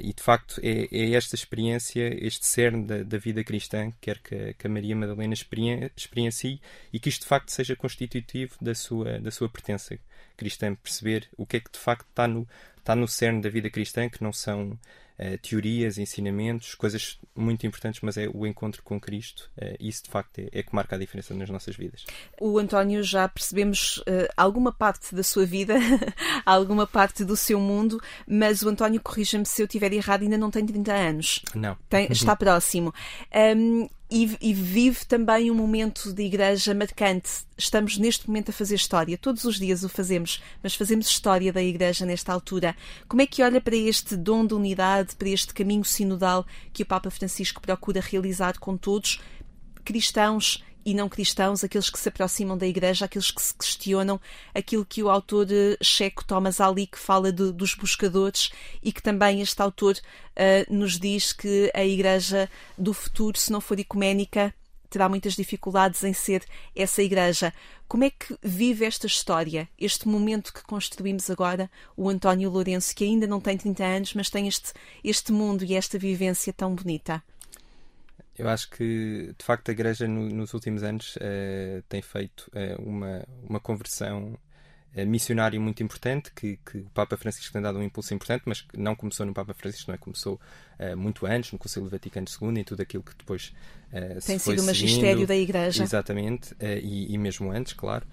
e 0.00 0.14
de 0.14 0.22
facto 0.22 0.58
é, 0.62 0.88
é, 0.90 1.12
esta 1.12 1.34
experiência, 1.34 2.14
este 2.24 2.46
cerne 2.46 2.86
da, 2.86 3.02
da 3.02 3.18
vida 3.18 3.44
cristã, 3.44 3.90
que 3.90 3.96
quer 4.00 4.18
que, 4.18 4.54
que 4.54 4.66
a 4.66 4.70
Maria 4.70 4.96
Madalena 4.96 5.34
experiencie 5.34 6.60
e 6.92 6.98
que 6.98 7.08
isto 7.08 7.22
de 7.22 7.28
facto 7.28 7.50
seja 7.50 7.76
constitutivo 7.76 8.54
da 8.60 8.74
sua, 8.74 9.18
da 9.18 9.30
sua 9.30 9.48
pertença 9.48 9.98
cristã, 10.38 10.74
perceber 10.74 11.28
o 11.36 11.44
que 11.44 11.58
é 11.58 11.60
que 11.60 11.70
de 11.70 11.78
facto 11.78 12.06
está 12.08 12.26
no, 12.26 12.48
está 12.78 12.96
no 12.96 13.06
cerne 13.06 13.42
da 13.42 13.50
vida 13.50 13.68
cristã, 13.68 14.08
que 14.08 14.22
não 14.22 14.32
são 14.32 14.70
uh, 15.18 15.38
teorias, 15.42 15.98
ensinamentos, 15.98 16.74
coisas 16.74 17.18
muito 17.36 17.66
importantes, 17.66 18.00
mas 18.02 18.16
é 18.16 18.28
o 18.32 18.46
encontro 18.46 18.82
com 18.82 18.98
Cristo. 18.98 19.50
Uh, 19.56 19.76
isso, 19.78 20.04
de 20.04 20.10
facto, 20.10 20.38
é, 20.38 20.48
é, 20.52 20.62
que 20.62 20.74
marca 20.74 20.96
a 20.96 20.98
diferença 20.98 21.34
nas 21.34 21.50
nossas 21.50 21.76
vidas. 21.76 22.06
O 22.40 22.58
António 22.58 23.02
já 23.02 23.28
percebemos 23.28 23.98
uh, 23.98 24.32
alguma 24.36 24.72
parte 24.72 25.14
da 25.14 25.22
sua 25.22 25.44
vida, 25.44 25.74
alguma 26.46 26.86
parte 26.86 27.24
do 27.24 27.36
seu 27.36 27.60
mundo, 27.60 28.00
mas 28.26 28.62
o 28.62 28.68
António, 28.68 29.00
corrija-me 29.00 29.44
se 29.44 29.60
eu 29.60 29.66
estiver 29.66 29.92
errado, 29.92 30.22
ainda 30.22 30.38
não 30.38 30.50
tem 30.50 30.64
30 30.64 30.92
anos. 30.92 31.42
Não. 31.54 31.76
Tem, 31.88 32.10
está 32.10 32.34
próximo. 32.36 32.94
Um, 33.34 33.88
e, 34.10 34.36
e, 34.40 34.54
vive 34.54 35.04
também 35.04 35.50
um 35.50 35.54
momento 35.54 36.12
de 36.12 36.22
igreja 36.22 36.72
marcante. 36.72 37.28
Estamos 37.58 37.98
neste 37.98 38.26
momento 38.26 38.50
a 38.50 38.52
fazer 38.52 38.76
história. 38.76 39.18
Todos 39.18 39.44
os 39.44 39.58
dias 39.58 39.84
o 39.84 39.88
fazemos, 39.88 40.42
mas 40.62 40.74
fazemos 40.74 41.06
história 41.06 41.52
da 41.52 41.62
igreja 41.62 42.06
nesta 42.06 42.32
altura. 42.32 42.74
Como 43.06 43.20
é 43.20 43.26
que 43.26 43.42
olha 43.42 43.60
para 43.60 43.76
este 43.76 44.16
dom 44.16 44.46
de 44.46 44.54
unidade, 44.54 45.14
para 45.14 45.28
este 45.28 45.52
caminho 45.52 45.84
sinodal 45.84 46.46
que 46.72 46.82
o 46.82 46.86
Papa 46.86 47.10
Francisco 47.10 47.60
procura 47.60 48.00
realizar 48.00 48.58
com 48.58 48.76
todos, 48.76 49.20
cristãos 49.84 50.64
e 50.88 50.94
não 50.94 51.06
cristãos, 51.06 51.62
aqueles 51.62 51.90
que 51.90 51.98
se 51.98 52.08
aproximam 52.08 52.56
da 52.56 52.66
Igreja, 52.66 53.04
aqueles 53.04 53.30
que 53.30 53.42
se 53.42 53.54
questionam 53.54 54.18
aquilo 54.54 54.86
que 54.86 55.02
o 55.02 55.10
autor 55.10 55.46
eh, 55.50 55.76
checo 55.82 56.24
Thomas 56.24 56.62
Ali 56.62 56.86
que 56.86 56.98
fala 56.98 57.30
de, 57.30 57.52
dos 57.52 57.74
buscadores 57.74 58.50
e 58.82 58.90
que 58.90 59.02
também 59.02 59.42
este 59.42 59.60
autor 59.60 59.96
uh, 59.96 60.74
nos 60.74 60.98
diz 60.98 61.30
que 61.34 61.70
a 61.74 61.84
Igreja 61.84 62.48
do 62.78 62.94
futuro, 62.94 63.36
se 63.36 63.52
não 63.52 63.60
for 63.60 63.78
ecuménica, 63.78 64.54
terá 64.88 65.10
muitas 65.10 65.36
dificuldades 65.36 66.02
em 66.04 66.14
ser 66.14 66.42
essa 66.74 67.02
igreja. 67.02 67.52
Como 67.86 68.04
é 68.04 68.10
que 68.10 68.34
vive 68.42 68.86
esta 68.86 69.06
história, 69.06 69.68
este 69.78 70.08
momento 70.08 70.54
que 70.54 70.62
construímos 70.62 71.28
agora, 71.28 71.70
o 71.94 72.08
António 72.08 72.48
Lourenço, 72.48 72.94
que 72.94 73.04
ainda 73.04 73.26
não 73.26 73.40
tem 73.40 73.58
30 73.58 73.84
anos, 73.84 74.14
mas 74.14 74.30
tem 74.30 74.48
este, 74.48 74.72
este 75.04 75.32
mundo 75.32 75.64
e 75.66 75.74
esta 75.74 75.98
vivência 75.98 76.50
tão 76.50 76.74
bonita? 76.74 77.22
Eu 78.38 78.48
acho 78.48 78.70
que, 78.70 79.34
de 79.36 79.44
facto, 79.44 79.68
a 79.68 79.72
Igreja 79.72 80.06
no, 80.06 80.28
nos 80.28 80.54
últimos 80.54 80.84
anos 80.84 81.16
uh, 81.16 81.82
tem 81.88 82.00
feito 82.00 82.48
uh, 82.54 82.80
uma, 82.80 83.26
uma 83.42 83.58
conversão 83.58 84.38
uh, 84.96 85.06
missionária 85.06 85.58
muito 85.58 85.82
importante, 85.82 86.30
que, 86.32 86.56
que, 86.64 86.78
o 86.78 86.90
Papa 86.90 87.16
Francisco 87.16 87.52
tem 87.52 87.60
dado 87.60 87.80
um 87.80 87.82
impulso 87.82 88.14
importante, 88.14 88.44
mas 88.46 88.60
que 88.60 88.78
não 88.78 88.94
começou 88.94 89.26
no 89.26 89.34
Papa 89.34 89.52
Francisco, 89.54 89.90
não 89.90 89.96
é? 89.96 89.98
Começou 89.98 90.40
muito 90.96 91.26
antes, 91.26 91.50
no 91.50 91.58
Concílio 91.58 91.88
Vaticano 91.88 92.26
II 92.40 92.60
e 92.60 92.64
tudo 92.64 92.80
aquilo 92.80 93.02
que 93.02 93.16
depois 93.16 93.52
tem 94.24 94.38
sido 94.38 94.62
o 94.62 94.64
magistério 94.64 95.26
da 95.26 95.34
Igreja. 95.34 95.82
Exatamente, 95.82 96.54
e, 96.60 97.12
e, 97.12 97.18
mesmo 97.18 97.50
antes, 97.50 97.72
claro. 97.72 98.06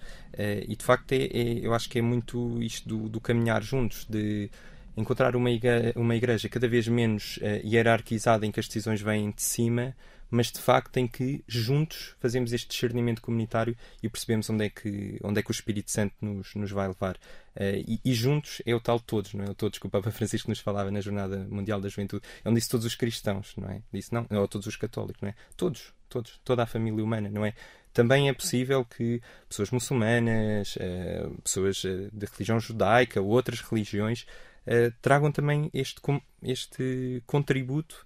e, 0.66 0.74
de 0.74 0.84
facto, 0.84 1.12
é, 1.12 1.26
é, 1.26 1.60
eu 1.64 1.72
acho 1.72 1.88
que 1.88 2.00
é 2.00 2.02
muito 2.02 2.60
isto 2.60 2.88
do, 2.88 3.08
do 3.08 3.20
caminhar 3.20 3.62
juntos, 3.62 4.04
de 4.06 4.50
encontrar 4.96 5.36
uma 5.36 5.48
igreja, 5.48 5.92
uma 5.94 6.16
igreja 6.16 6.48
cada 6.48 6.66
vez 6.66 6.88
menos 6.88 7.38
hierarquizada 7.64 8.44
em 8.44 8.50
que 8.50 8.58
as 8.58 8.66
decisões 8.66 9.00
vêm 9.00 9.30
de 9.30 9.42
cima, 9.42 9.94
mas 10.30 10.50
de 10.50 10.58
facto 10.58 10.96
em 10.96 11.06
que 11.06 11.44
juntos 11.46 12.14
fazemos 12.18 12.52
este 12.52 12.68
discernimento 12.68 13.22
comunitário 13.22 13.76
e 14.02 14.08
percebemos 14.08 14.48
onde 14.50 14.64
é 14.64 14.70
que, 14.70 15.18
onde 15.22 15.40
é 15.40 15.42
que 15.42 15.50
o 15.50 15.52
Espírito 15.52 15.90
Santo 15.90 16.14
nos, 16.20 16.54
nos 16.54 16.70
vai 16.70 16.88
levar. 16.88 17.16
Uh, 17.56 17.82
e, 17.86 18.00
e, 18.04 18.12
juntos 18.12 18.60
é 18.66 18.74
o 18.74 18.80
tal 18.80 19.00
todos, 19.00 19.32
não 19.32 19.44
é? 19.44 19.50
O 19.50 19.54
todos 19.54 19.78
que 19.78 19.86
o 19.86 19.90
Papa 19.90 20.10
Francisco 20.12 20.50
nos 20.50 20.60
falava 20.60 20.90
na 20.90 21.00
Jornada 21.00 21.46
Mundial 21.50 21.80
da 21.80 21.88
Juventude. 21.88 22.24
Ele 22.44 22.54
disse 22.54 22.68
todos 22.68 22.84
os 22.84 22.94
cristãos, 22.94 23.54
não 23.56 23.68
é? 23.70 23.80
Disse 23.92 24.12
não, 24.12 24.26
ou 24.30 24.48
todos 24.48 24.66
os 24.66 24.76
católicos, 24.76 25.22
não 25.22 25.30
é? 25.30 25.34
Todos. 25.56 25.92
todos, 26.08 26.40
toda 26.44 26.62
a 26.62 26.66
família 26.66 27.02
humana, 27.02 27.30
não 27.30 27.44
é? 27.44 27.54
Também 27.92 28.28
é 28.28 28.32
possível 28.34 28.84
que 28.84 29.22
pessoas 29.48 29.70
muçulmanas, 29.70 30.76
uh, 30.76 31.42
pessoas 31.42 31.82
uh, 31.84 32.10
de 32.12 32.26
religião 32.26 32.60
judaica, 32.60 33.22
outras 33.22 33.60
religiões, 33.60 34.26
uh, 34.66 34.92
tragam 35.00 35.32
também 35.32 35.70
este, 35.72 36.02
este 36.42 37.22
contributo 37.26 38.05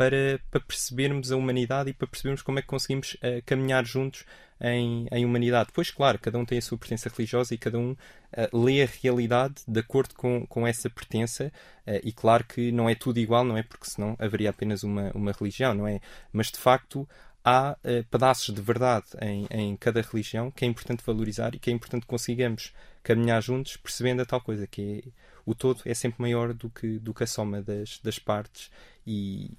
para, 0.00 0.40
para, 0.50 0.62
percebermos 0.62 1.30
a 1.30 1.36
humanidade 1.36 1.90
e 1.90 1.92
para 1.92 2.06
percebermos 2.06 2.40
como 2.40 2.58
é 2.58 2.62
que 2.62 2.68
conseguimos 2.68 3.12
uh, 3.16 3.42
caminhar 3.44 3.84
juntos 3.84 4.24
em, 4.58 5.06
em, 5.12 5.26
humanidade. 5.26 5.68
Pois, 5.74 5.90
claro, 5.90 6.18
cada 6.18 6.38
um 6.38 6.44
tem 6.46 6.56
a 6.56 6.62
sua 6.62 6.78
pertença 6.78 7.10
religiosa 7.14 7.52
e 7.52 7.58
cada 7.58 7.78
um 7.78 7.90
uh, 7.92 8.64
lê 8.64 8.82
a 8.82 8.86
realidade 8.86 9.56
de 9.68 9.78
acordo 9.78 10.14
com, 10.14 10.46
com 10.46 10.66
essa 10.66 10.88
pertença. 10.88 11.52
Uh, 11.86 12.00
e 12.02 12.12
claro 12.12 12.44
que 12.44 12.72
não 12.72 12.88
é 12.88 12.94
tudo 12.94 13.18
igual, 13.18 13.44
não 13.44 13.58
é? 13.58 13.62
Porque 13.62 13.90
senão 13.90 14.16
haveria 14.18 14.48
apenas 14.48 14.82
uma, 14.82 15.10
uma 15.14 15.32
religião, 15.32 15.74
não 15.74 15.86
é? 15.86 16.00
Mas 16.32 16.50
de 16.50 16.56
facto 16.56 17.06
há 17.44 17.76
pedaços 18.10 18.54
de 18.54 18.60
verdade 18.60 19.06
em, 19.22 19.46
em 19.50 19.74
cada 19.74 20.02
religião 20.02 20.50
que 20.50 20.62
é 20.62 20.68
importante 20.68 21.02
valorizar 21.04 21.54
e 21.54 21.58
que 21.58 21.70
é 21.70 21.72
importante 21.72 22.04
consigamos 22.04 22.70
caminhar 23.02 23.42
juntos 23.42 23.78
percebendo 23.78 24.20
a 24.20 24.26
tal 24.26 24.42
coisa 24.42 24.66
que 24.66 25.02
é, 25.06 25.10
o 25.46 25.54
todo 25.54 25.80
é 25.86 25.94
sempre 25.94 26.20
maior 26.20 26.52
do 26.52 26.68
que, 26.68 26.98
do 26.98 27.14
que 27.14 27.24
a 27.24 27.26
soma 27.26 27.62
das, 27.62 27.98
das 28.04 28.18
partes 28.18 28.70
e, 29.06 29.50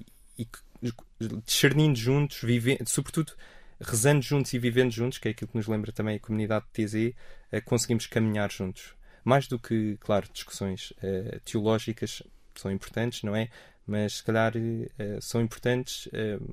e 0.41 0.91
discernindo 1.45 1.97
juntos, 1.97 2.41
vivendo, 2.41 2.87
sobretudo 2.87 3.33
rezando 3.79 4.21
juntos 4.21 4.53
e 4.53 4.59
vivendo 4.59 4.91
juntos, 4.91 5.17
que 5.17 5.27
é 5.27 5.31
aquilo 5.31 5.49
que 5.49 5.57
nos 5.57 5.67
lembra 5.67 5.91
também 5.91 6.15
a 6.15 6.19
comunidade 6.19 6.65
de 6.71 6.85
TZ, 6.85 7.15
eh, 7.51 7.61
conseguimos 7.61 8.05
caminhar 8.07 8.51
juntos. 8.51 8.93
Mais 9.23 9.47
do 9.47 9.59
que, 9.59 9.97
claro, 9.99 10.27
discussões 10.33 10.91
uh, 10.91 11.39
teológicas 11.45 12.23
são 12.55 12.71
importantes, 12.71 13.21
não 13.21 13.35
é? 13.35 13.49
mas 13.85 14.17
se 14.17 14.23
calhar 14.23 14.53
uh, 14.55 15.21
são 15.21 15.41
importantes, 15.41 16.07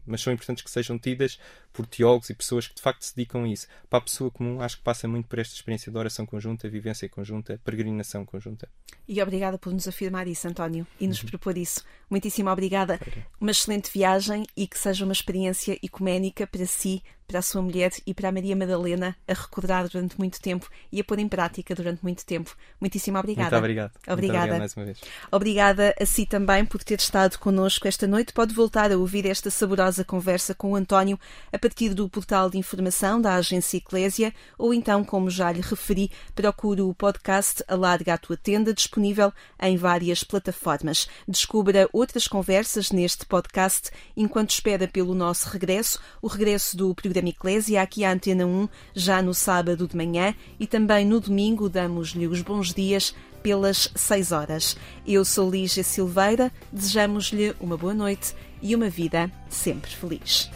mas 0.07 0.21
são 0.21 0.33
importantes 0.33 0.65
que 0.65 0.71
sejam 0.71 0.99
tidas 0.99 1.39
por 1.79 1.87
teólogos 1.87 2.29
e 2.29 2.35
pessoas 2.35 2.67
que 2.67 2.75
de 2.75 2.83
facto 2.83 3.03
se 3.03 3.15
dedicam 3.15 3.45
a 3.45 3.49
isso. 3.49 3.69
Para 3.89 4.01
a 4.01 4.03
pessoa 4.03 4.33
comum, 4.33 4.61
acho 4.61 4.79
que 4.79 4.83
passa 4.83 5.07
muito 5.07 5.29
por 5.29 5.39
esta 5.39 5.55
experiência 5.55 5.93
de 5.93 5.97
oração 5.97 6.27
conjunta, 6.27 6.69
vivência 6.69 7.09
conjunta, 7.09 7.61
peregrinação 7.65 8.27
conjunta. 8.27 8.69
E 9.07 9.23
obrigada 9.23 9.57
por 9.57 9.73
nos 9.73 9.87
afirmar 9.87 10.27
isso, 10.27 10.49
António, 10.49 10.85
e 10.99 11.07
nos 11.07 11.23
uhum. 11.23 11.29
propor 11.29 11.57
isso. 11.57 11.85
Muitíssimo 12.11 12.51
obrigada. 12.51 12.99
Uma 13.41 13.53
excelente 13.53 13.93
viagem 13.93 14.45
e 14.57 14.67
que 14.67 14.77
seja 14.77 15.05
uma 15.05 15.13
experiência 15.13 15.79
ecuménica 15.81 16.49
para 16.49 16.67
si, 16.67 17.01
para 17.29 17.41
a 17.41 17.43
sua 17.43 17.61
mulher 17.61 17.91
e 18.07 18.15
para 18.15 18.31
a 18.31 18.33
Maria 18.33 18.57
Madalena 18.57 19.15
a 19.29 19.35
recordar 19.35 19.87
durante 19.87 20.19
muito 20.19 20.41
tempo 20.41 20.67
e 20.91 20.99
a 20.99 21.05
pôr 21.05 21.19
em 21.19 21.29
prática 21.29 21.75
durante 21.75 22.03
muito 22.03 22.25
tempo. 22.25 22.57
Muitíssimo 22.81 23.19
obrigada. 23.19 23.51
Muito 23.51 23.59
obrigado. 23.59 23.93
Obrigada. 24.09 24.13
Muito 24.13 24.31
obrigado 24.31 24.59
mais 24.59 24.77
uma 24.77 24.85
vez. 24.87 25.01
Obrigada 25.31 25.95
a 26.01 26.07
si 26.07 26.25
também 26.25 26.65
por 26.65 26.83
ter 26.83 26.99
estado 26.99 27.39
connosco 27.39 27.87
esta 27.87 28.07
noite. 28.07 28.33
Pode 28.33 28.55
voltar 28.55 28.91
a 28.91 28.97
ouvir 28.97 29.27
esta 29.27 29.51
saborosa 29.51 30.05
conversa 30.05 30.55
com 30.55 30.73
o 30.73 30.75
António 30.75 31.21
a 31.53 31.59
partir 31.69 31.93
do 31.93 32.09
portal 32.09 32.49
de 32.49 32.57
informação 32.57 33.21
da 33.21 33.35
Agência 33.35 33.77
Eclésia 33.77 34.33
ou 34.57 34.73
então, 34.73 35.05
como 35.05 35.29
já 35.29 35.53
lhe 35.53 35.61
referi, 35.61 36.11
procure 36.35 36.81
o 36.81 36.95
podcast 36.95 37.63
Alarga 37.69 38.15
a 38.15 38.19
Tua 38.19 38.39
Tenda, 38.39 38.73
disponível 38.73 39.31
em 39.61 39.77
várias 39.77 40.25
plataformas. 40.25 41.07
Descubra 41.29 41.87
outras 41.93 42.27
conversas 42.27 42.91
neste 42.91 43.27
podcast 43.27 43.91
enquanto 44.17 44.53
espera 44.53 44.89
pelo 44.89 45.15
nosso 45.15 45.51
regresso, 45.51 46.01
o 46.23 46.27
regresso 46.27 46.75
do 46.75 46.95
programa 46.95 47.29
Eclésia 47.29 47.83
aqui 47.83 48.03
à 48.03 48.13
Antena 48.13 48.47
1, 48.47 48.67
já 48.95 49.21
no 49.21 49.35
sábado 49.35 49.87
de 49.87 49.95
manhã 49.95 50.35
e 50.59 50.67
também 50.67 51.05
no 51.05 51.21
domingo 51.21 51.69
damos-lhe 51.69 52.27
os 52.27 52.41
bons 52.41 52.73
dias 52.73 53.15
pelas 53.43 53.93
6 53.95 54.33
horas. 54.33 54.75
Eu 55.07 55.23
sou 55.23 55.51
Lígia 55.51 55.85
Silveira, 55.85 56.51
desejamos-lhe 56.73 57.55
uma 57.61 57.77
boa 57.77 57.93
noite 57.93 58.35
e 58.63 58.75
uma 58.75 58.89
vida 58.89 59.31
sempre 59.51 59.91
feliz. 59.91 60.51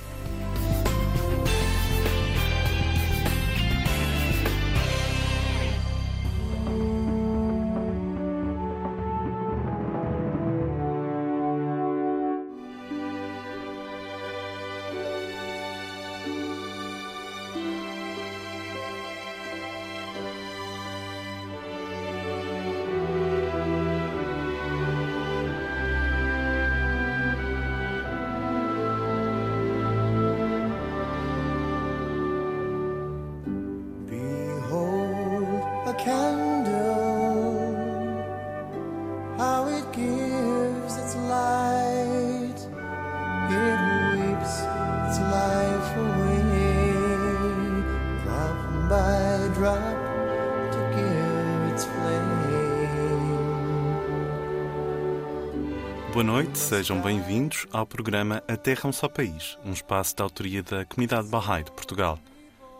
Sejam 56.72 57.02
bem-vindos 57.02 57.66
ao 57.70 57.84
programa 57.84 58.42
A 58.48 58.56
Terra 58.56 58.80
é 58.84 58.86
um 58.86 58.92
Só 58.92 59.06
País, 59.06 59.58
um 59.62 59.72
espaço 59.72 60.16
de 60.16 60.22
autoria 60.22 60.62
da 60.62 60.86
Comunidade 60.86 61.28
Bahá'í 61.28 61.64
de 61.64 61.70
Portugal. 61.70 62.18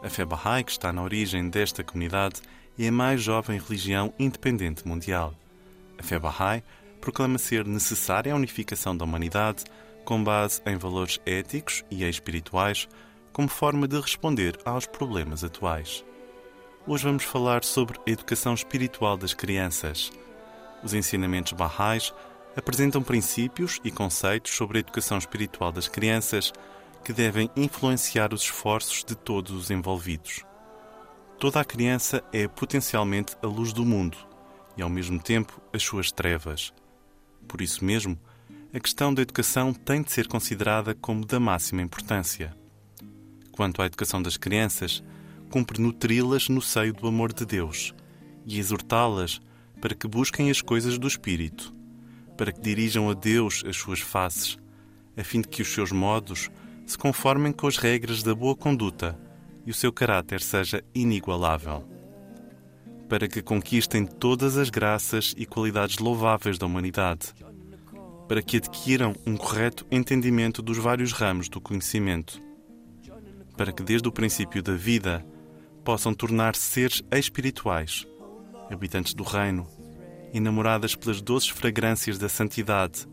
A 0.02 0.08
fé 0.08 0.24
Bahá'í, 0.24 0.64
que 0.64 0.70
está 0.70 0.90
na 0.94 1.02
origem 1.02 1.50
desta 1.50 1.84
comunidade, 1.84 2.40
é 2.78 2.88
a 2.88 2.90
mais 2.90 3.20
jovem 3.20 3.60
religião 3.60 4.10
independente 4.18 4.88
mundial. 4.88 5.34
A 5.98 6.02
fé 6.02 6.18
Bahá'í 6.18 6.62
proclama 7.02 7.36
ser 7.36 7.66
necessária 7.66 8.32
a 8.32 8.36
unificação 8.36 8.96
da 8.96 9.04
humanidade 9.04 9.64
com 10.06 10.24
base 10.24 10.62
em 10.64 10.78
valores 10.78 11.20
éticos 11.26 11.84
e 11.90 12.02
espirituais 12.02 12.88
como 13.30 13.46
forma 13.46 13.86
de 13.86 14.00
responder 14.00 14.58
aos 14.64 14.86
problemas 14.86 15.44
atuais. 15.44 16.02
Hoje 16.86 17.04
vamos 17.04 17.24
falar 17.24 17.62
sobre 17.62 18.00
a 18.08 18.10
educação 18.10 18.54
espiritual 18.54 19.18
das 19.18 19.34
crianças. 19.34 20.10
Os 20.82 20.94
ensinamentos 20.94 21.52
Bahá'ís 21.52 22.10
apresentam 22.56 23.02
princípios 23.02 23.80
e 23.84 23.90
conceitos 23.90 24.54
sobre 24.54 24.78
a 24.78 24.80
educação 24.80 25.18
espiritual 25.18 25.72
das 25.72 25.88
crianças 25.88 26.52
que 27.04 27.12
devem 27.12 27.50
influenciar 27.56 28.32
os 28.32 28.42
esforços 28.42 29.04
de 29.04 29.14
todos 29.14 29.52
os 29.52 29.70
envolvidos. 29.70 30.44
Toda 31.38 31.60
a 31.60 31.64
criança 31.64 32.22
é 32.32 32.46
potencialmente 32.46 33.36
a 33.42 33.46
luz 33.46 33.72
do 33.72 33.84
mundo 33.84 34.16
e, 34.76 34.82
ao 34.82 34.88
mesmo 34.88 35.20
tempo, 35.20 35.60
as 35.72 35.82
suas 35.82 36.12
trevas. 36.12 36.72
Por 37.48 37.60
isso 37.60 37.84
mesmo, 37.84 38.18
a 38.72 38.78
questão 38.78 39.12
da 39.12 39.22
educação 39.22 39.74
tem 39.74 40.02
de 40.02 40.12
ser 40.12 40.28
considerada 40.28 40.94
como 40.94 41.26
da 41.26 41.40
máxima 41.40 41.82
importância. 41.82 42.56
Quanto 43.50 43.82
à 43.82 43.86
educação 43.86 44.22
das 44.22 44.36
crianças, 44.36 45.02
cumpre 45.50 45.82
nutri-las 45.82 46.48
no 46.48 46.62
seio 46.62 46.94
do 46.94 47.08
amor 47.08 47.32
de 47.32 47.44
Deus 47.44 47.92
e 48.46 48.58
exortá-las 48.58 49.40
para 49.80 49.94
que 49.94 50.06
busquem 50.06 50.50
as 50.50 50.62
coisas 50.62 50.96
do 50.96 51.08
Espírito 51.08 51.81
para 52.36 52.52
que 52.52 52.60
dirijam 52.60 53.10
a 53.10 53.14
Deus 53.14 53.62
as 53.66 53.76
suas 53.76 54.00
faces, 54.00 54.58
a 55.16 55.22
fim 55.22 55.40
de 55.40 55.48
que 55.48 55.62
os 55.62 55.72
seus 55.72 55.92
modos 55.92 56.50
se 56.86 56.96
conformem 56.96 57.52
com 57.52 57.66
as 57.66 57.76
regras 57.76 58.22
da 58.22 58.34
boa 58.34 58.56
conduta 58.56 59.18
e 59.64 59.70
o 59.70 59.74
seu 59.74 59.92
caráter 59.92 60.40
seja 60.40 60.82
inigualável. 60.94 61.86
Para 63.08 63.28
que 63.28 63.42
conquistem 63.42 64.06
todas 64.06 64.56
as 64.56 64.70
graças 64.70 65.34
e 65.36 65.44
qualidades 65.44 65.98
louváveis 65.98 66.58
da 66.58 66.66
humanidade, 66.66 67.34
para 68.26 68.42
que 68.42 68.56
adquiram 68.56 69.14
um 69.26 69.36
correto 69.36 69.86
entendimento 69.90 70.62
dos 70.62 70.78
vários 70.78 71.12
ramos 71.12 71.48
do 71.48 71.60
conhecimento, 71.60 72.40
para 73.56 73.72
que 73.72 73.82
desde 73.82 74.08
o 74.08 74.12
princípio 74.12 74.62
da 74.62 74.74
vida 74.74 75.24
possam 75.84 76.14
tornar-se 76.14 76.62
seres 76.62 77.02
espirituais, 77.12 78.06
habitantes 78.70 79.12
do 79.12 79.22
reino 79.22 79.66
enamoradas 80.32 80.94
pelas 80.94 81.20
doces 81.20 81.50
fragrâncias 81.50 82.18
da 82.18 82.28
santidade 82.28 83.06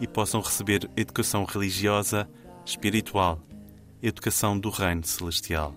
e 0.00 0.06
possam 0.06 0.40
receber 0.40 0.88
educação 0.96 1.44
religiosa, 1.44 2.28
espiritual, 2.64 3.40
educação 4.02 4.58
do 4.58 4.70
reino 4.70 5.04
celestial. 5.04 5.74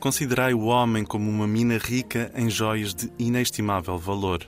Considerai 0.00 0.52
o 0.54 0.64
homem 0.64 1.04
como 1.04 1.28
uma 1.28 1.46
mina 1.46 1.78
rica 1.78 2.30
em 2.34 2.50
joias 2.50 2.94
de 2.94 3.10
inestimável 3.18 3.96
valor. 3.96 4.40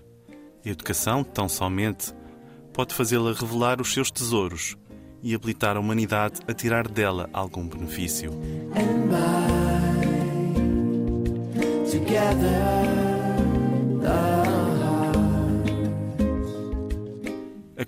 Educação, 0.64 1.24
tão 1.24 1.48
somente, 1.48 2.12
pode 2.72 2.94
fazê-la 2.94 3.32
revelar 3.32 3.80
os 3.80 3.92
seus 3.92 4.10
tesouros 4.10 4.76
e 5.22 5.34
habilitar 5.34 5.76
a 5.76 5.80
humanidade 5.80 6.40
a 6.46 6.52
tirar 6.52 6.86
dela 6.86 7.28
algum 7.32 7.66
benefício. 7.66 8.30
Together, 11.90 13.07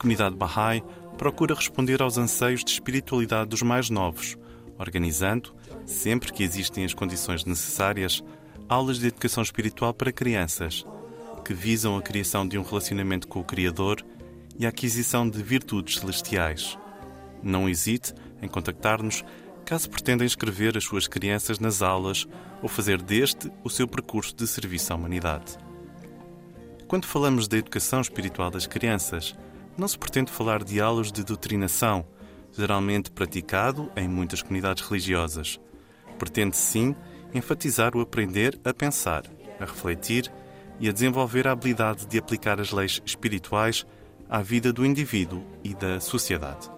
comunidade 0.01 0.35
Bahá'í 0.35 0.83
procura 1.19 1.55
responder 1.55 2.01
aos 2.01 2.17
anseios 2.17 2.65
de 2.65 2.71
espiritualidade 2.71 3.51
dos 3.51 3.61
mais 3.61 3.91
novos, 3.91 4.39
organizando, 4.79 5.55
sempre 5.85 6.33
que 6.33 6.43
existem 6.43 6.87
as 6.87 6.95
condições 6.95 7.45
necessárias, 7.45 8.25
aulas 8.67 8.99
de 8.99 9.09
educação 9.09 9.43
espiritual 9.43 9.93
para 9.93 10.11
crianças, 10.11 10.87
que 11.45 11.53
visam 11.53 11.99
a 11.99 12.03
criação 12.03 12.49
de 12.49 12.57
um 12.57 12.63
relacionamento 12.63 13.29
com 13.29 13.41
o 13.41 13.45
Criador 13.45 14.03
e 14.59 14.65
a 14.65 14.71
aquisição 14.71 15.29
de 15.29 15.43
virtudes 15.43 15.99
celestiais. 15.99 16.79
Não 17.43 17.69
hesite 17.69 18.15
em 18.41 18.49
contactar-nos 18.49 19.23
caso 19.67 19.91
pretenda 19.91 20.25
inscrever 20.25 20.77
as 20.79 20.85
suas 20.85 21.07
crianças 21.07 21.59
nas 21.59 21.83
aulas 21.83 22.27
ou 22.63 22.69
fazer 22.69 23.03
deste 23.03 23.53
o 23.63 23.69
seu 23.69 23.87
percurso 23.87 24.35
de 24.35 24.47
serviço 24.47 24.93
à 24.93 24.97
humanidade. 24.97 25.59
Quando 26.89 27.07
falamos 27.07 27.47
da 27.47 27.59
educação 27.59 28.01
espiritual 28.01 28.51
das 28.51 28.67
crianças, 28.67 29.37
não 29.81 29.89
se 29.89 29.99
pretende 29.99 30.31
falar 30.31 30.63
de 30.63 30.79
aulas 30.79 31.11
de 31.11 31.25
doutrinação, 31.25 32.05
geralmente 32.53 33.11
praticado 33.11 33.91
em 33.97 34.07
muitas 34.07 34.43
comunidades 34.43 34.87
religiosas. 34.87 35.59
Pretende 36.19 36.55
sim 36.55 36.95
enfatizar 37.33 37.97
o 37.97 38.01
aprender 38.01 38.61
a 38.63 38.75
pensar, 38.75 39.25
a 39.59 39.65
refletir 39.65 40.31
e 40.79 40.87
a 40.89 40.93
desenvolver 40.93 41.49
a 41.49 41.53
habilidade 41.53 42.07
de 42.07 42.19
aplicar 42.19 42.61
as 42.61 42.73
leis 42.73 43.01
espirituais 43.07 43.87
à 44.29 44.43
vida 44.43 44.71
do 44.71 44.85
indivíduo 44.85 45.43
e 45.65 45.75
da 45.75 45.99
sociedade. 45.99 46.71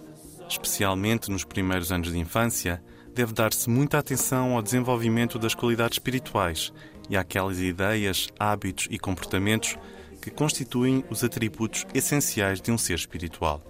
Especialmente 0.48 1.28
nos 1.28 1.44
primeiros 1.44 1.90
anos 1.90 2.12
de 2.12 2.18
infância, 2.18 2.82
deve 3.12 3.32
dar-se 3.32 3.68
muita 3.68 3.98
atenção 3.98 4.55
ao 4.55 4.62
desenvolvimento 4.62 5.40
das 5.40 5.55
qualidades 5.55 5.96
espirituais 5.96 6.72
e 7.11 7.16
àquelas 7.16 7.59
ideias, 7.59 8.28
hábitos 8.38 8.86
e 8.90 8.98
comportamentos 8.98 9.76
que 10.22 10.30
constituem 10.30 11.04
os 11.10 11.24
atributos 11.24 11.84
essenciais 11.92 12.60
de 12.60 12.70
um 12.70 12.78
ser 12.78 12.94
espiritual. 12.94 13.60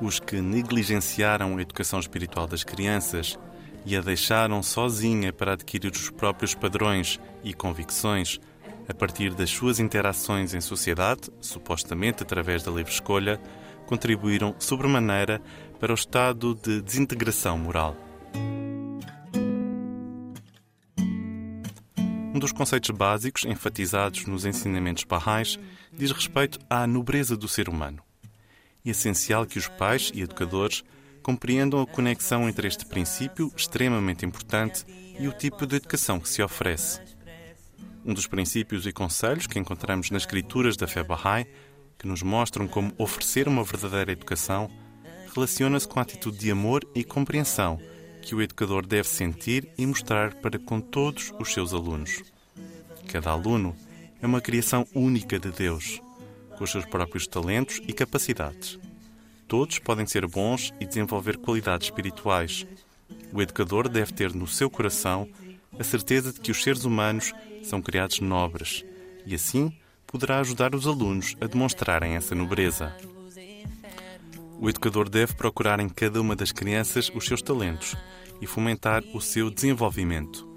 Os 0.00 0.20
que 0.20 0.40
negligenciaram 0.40 1.56
a 1.56 1.62
educação 1.62 1.98
espiritual 1.98 2.46
das 2.46 2.62
crianças 2.62 3.38
e 3.86 3.96
a 3.96 4.00
deixaram 4.02 4.62
sozinha 4.62 5.32
para 5.32 5.54
adquirir 5.54 5.90
os 5.90 6.10
próprios 6.10 6.54
padrões 6.54 7.18
e 7.42 7.54
convicções 7.54 8.38
a 8.88 8.94
partir 8.94 9.32
das 9.32 9.50
suas 9.50 9.80
interações 9.80 10.54
em 10.54 10.60
sociedade, 10.60 11.30
supostamente 11.40 12.22
através 12.22 12.62
da 12.62 12.70
livre 12.70 12.92
escolha, 12.92 13.40
contribuíram 13.86 14.54
sobremaneira 14.58 15.40
para 15.80 15.92
o 15.92 15.94
estado 15.94 16.54
de 16.54 16.82
desintegração 16.82 17.56
moral. 17.56 17.96
Um 22.34 22.38
dos 22.38 22.50
conceitos 22.50 22.88
básicos 22.90 23.44
enfatizados 23.44 24.24
nos 24.24 24.46
ensinamentos 24.46 25.04
barrais 25.04 25.58
diz 25.92 26.10
respeito 26.12 26.58
à 26.68 26.86
nobreza 26.86 27.36
do 27.36 27.46
ser 27.46 27.68
humano. 27.68 28.02
É 28.84 28.90
essencial 28.90 29.44
que 29.44 29.58
os 29.58 29.68
pais 29.68 30.10
e 30.14 30.22
educadores 30.22 30.82
compreendam 31.22 31.82
a 31.82 31.86
conexão 31.86 32.48
entre 32.48 32.66
este 32.66 32.86
princípio 32.86 33.52
extremamente 33.54 34.24
importante 34.24 34.86
e 35.20 35.28
o 35.28 35.32
tipo 35.32 35.66
de 35.66 35.76
educação 35.76 36.18
que 36.18 36.28
se 36.28 36.42
oferece. 36.42 37.00
Um 38.02 38.14
dos 38.14 38.26
princípios 38.26 38.86
e 38.86 38.92
conselhos 38.92 39.46
que 39.46 39.58
encontramos 39.58 40.10
nas 40.10 40.22
escrituras 40.22 40.74
da 40.74 40.88
fé 40.88 41.04
Bahá'í, 41.04 41.46
que 41.98 42.08
nos 42.08 42.22
mostram 42.22 42.66
como 42.66 42.94
oferecer 42.96 43.46
uma 43.46 43.62
verdadeira 43.62 44.10
educação, 44.10 44.70
relaciona-se 45.34 45.86
com 45.86 46.00
a 46.00 46.02
atitude 46.02 46.38
de 46.38 46.50
amor 46.50 46.82
e 46.94 47.04
compreensão 47.04 47.78
que 48.22 48.34
o 48.34 48.40
educador 48.40 48.86
deve 48.86 49.08
sentir 49.08 49.68
e 49.76 49.84
mostrar 49.84 50.34
para 50.36 50.58
com 50.58 50.80
todos 50.80 51.32
os 51.38 51.52
seus 51.52 51.74
alunos. 51.74 52.22
Cada 53.08 53.30
aluno 53.30 53.76
é 54.22 54.26
uma 54.26 54.40
criação 54.40 54.86
única 54.94 55.38
de 55.38 55.50
Deus, 55.50 56.00
com 56.56 56.64
os 56.64 56.70
seus 56.70 56.86
próprios 56.86 57.26
talentos 57.26 57.80
e 57.86 57.92
capacidades. 57.92 58.78
Todos 59.48 59.78
podem 59.78 60.06
ser 60.06 60.26
bons 60.26 60.72
e 60.80 60.86
desenvolver 60.86 61.36
qualidades 61.36 61.88
espirituais. 61.88 62.66
O 63.32 63.42
educador 63.42 63.88
deve 63.88 64.12
ter 64.12 64.32
no 64.32 64.46
seu 64.46 64.70
coração 64.70 65.28
a 65.78 65.84
certeza 65.84 66.32
de 66.32 66.40
que 66.40 66.50
os 66.50 66.62
seres 66.62 66.84
humanos 66.84 67.34
são 67.62 67.82
criados 67.82 68.20
nobres 68.20 68.84
e 69.26 69.34
assim 69.34 69.76
poderá 70.06 70.40
ajudar 70.40 70.74
os 70.74 70.86
alunos 70.86 71.36
a 71.40 71.46
demonstrarem 71.46 72.14
essa 72.16 72.34
nobreza. 72.34 72.94
O 74.62 74.70
educador 74.70 75.08
deve 75.08 75.34
procurar 75.34 75.80
em 75.80 75.88
cada 75.88 76.20
uma 76.20 76.36
das 76.36 76.52
crianças 76.52 77.10
os 77.12 77.26
seus 77.26 77.42
talentos 77.42 77.96
e 78.40 78.46
fomentar 78.46 79.02
o 79.12 79.20
seu 79.20 79.50
desenvolvimento. 79.50 80.48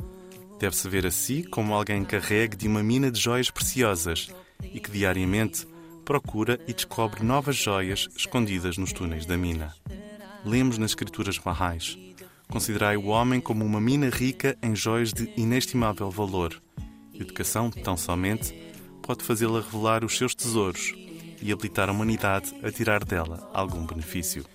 Deve-se 0.59 0.87
ver 0.87 1.07
a 1.07 1.11
si 1.11 1.41
como 1.41 1.73
alguém 1.73 2.05
carregue 2.05 2.55
de 2.55 2.67
uma 2.67 2.83
mina 2.83 3.09
de 3.09 3.19
joias 3.19 3.49
preciosas 3.49 4.29
e 4.61 4.79
que 4.79 4.91
diariamente 4.91 5.67
procura 6.05 6.59
e 6.67 6.73
descobre 6.73 7.23
novas 7.23 7.55
joias 7.55 8.07
escondidas 8.15 8.77
nos 8.77 8.93
túneis 8.93 9.25
da 9.25 9.35
mina. 9.35 9.73
Lemos 10.45 10.77
nas 10.77 10.91
Escrituras 10.91 11.39
Barrais: 11.39 11.97
Considerai 12.47 12.97
o 12.97 13.07
homem 13.07 13.41
como 13.41 13.65
uma 13.65 13.81
mina 13.81 14.09
rica 14.09 14.55
em 14.61 14.75
joias 14.75 15.11
de 15.11 15.33
inestimável 15.35 16.11
valor 16.11 16.61
Educação, 17.11 17.71
tão 17.71 17.97
somente, 17.97 18.53
pode 19.01 19.23
fazê-la 19.23 19.61
revelar 19.61 20.03
os 20.03 20.15
seus 20.15 20.35
tesouros 20.35 20.93
e 21.41 21.51
habilitar 21.51 21.89
a 21.89 21.91
humanidade 21.91 22.55
a 22.63 22.71
tirar 22.71 23.03
dela 23.03 23.49
algum 23.53 23.85
benefício. 23.85 24.45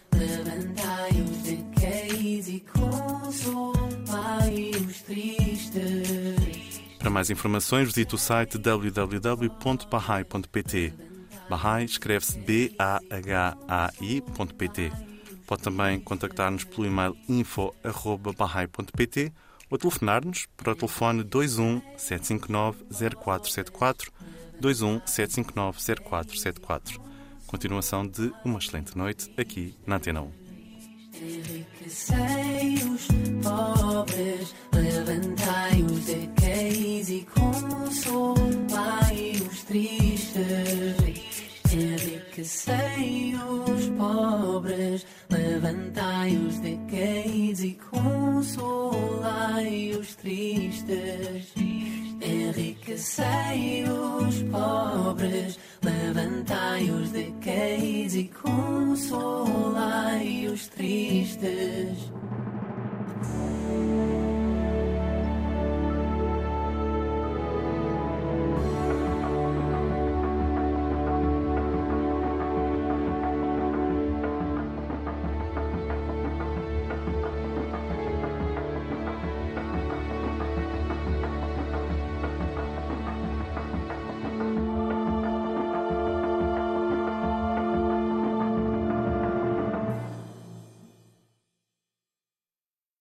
Para 6.99 7.11
mais 7.11 7.29
informações, 7.31 7.89
visite 7.89 8.15
o 8.15 8.19
site 8.19 8.57
www.bahai.pt. 8.59 10.95
Bahai 11.49 11.85
escreve-se 11.85 12.39
B-A-H-A-I.pt. 12.39 12.93
Pode 15.47 15.63
também 15.63 15.99
contactar-nos 15.99 16.65
pelo 16.65 16.87
e-mail 16.87 17.17
info.bahai.pt 17.29 19.33
ou 19.71 19.79
telefonar-nos 19.79 20.47
para 20.57 20.73
o 20.73 20.77
telefone 20.77 21.23
21 21.23 21.81
759 21.97 22.85
0474 23.17 24.13
21 24.61 25.01
759 25.07 25.79
0474. 26.05 27.01
Continuação 27.47 28.07
de 28.07 28.31
uma 28.45 28.59
excelente 28.59 28.95
noite 28.97 29.33
aqui 29.37 29.75
na 29.87 29.97
Antena 29.97 30.23
1. 30.23 30.31
Enriquecei 31.23 32.75
os 32.75 33.09
pobres, 33.43 34.55
levantai 34.73 35.83
os 35.83 36.05
decaís 36.05 37.09
e 37.09 37.27
consolai 37.35 39.33
os 39.51 39.65
tristes. 39.65 40.97
Enriquecei 41.73 43.35
os 43.35 43.89
pobres, 43.97 45.07
levantai 45.29 46.37
os 46.37 46.59
decaídos 46.59 47.65
e 47.65 47.79
consolai 47.91 49.91
os 49.99 50.15
tristes. 50.17 52.10
Enriquecei 52.21 53.85
os 53.85 54.43
pobres, 54.51 55.59
levantai 55.83 56.91
os 56.91 57.11
decaídos 57.11 58.15
e 58.15 58.31
consolai 58.43 60.47
os 60.47 60.69
tristes. 60.69 62.11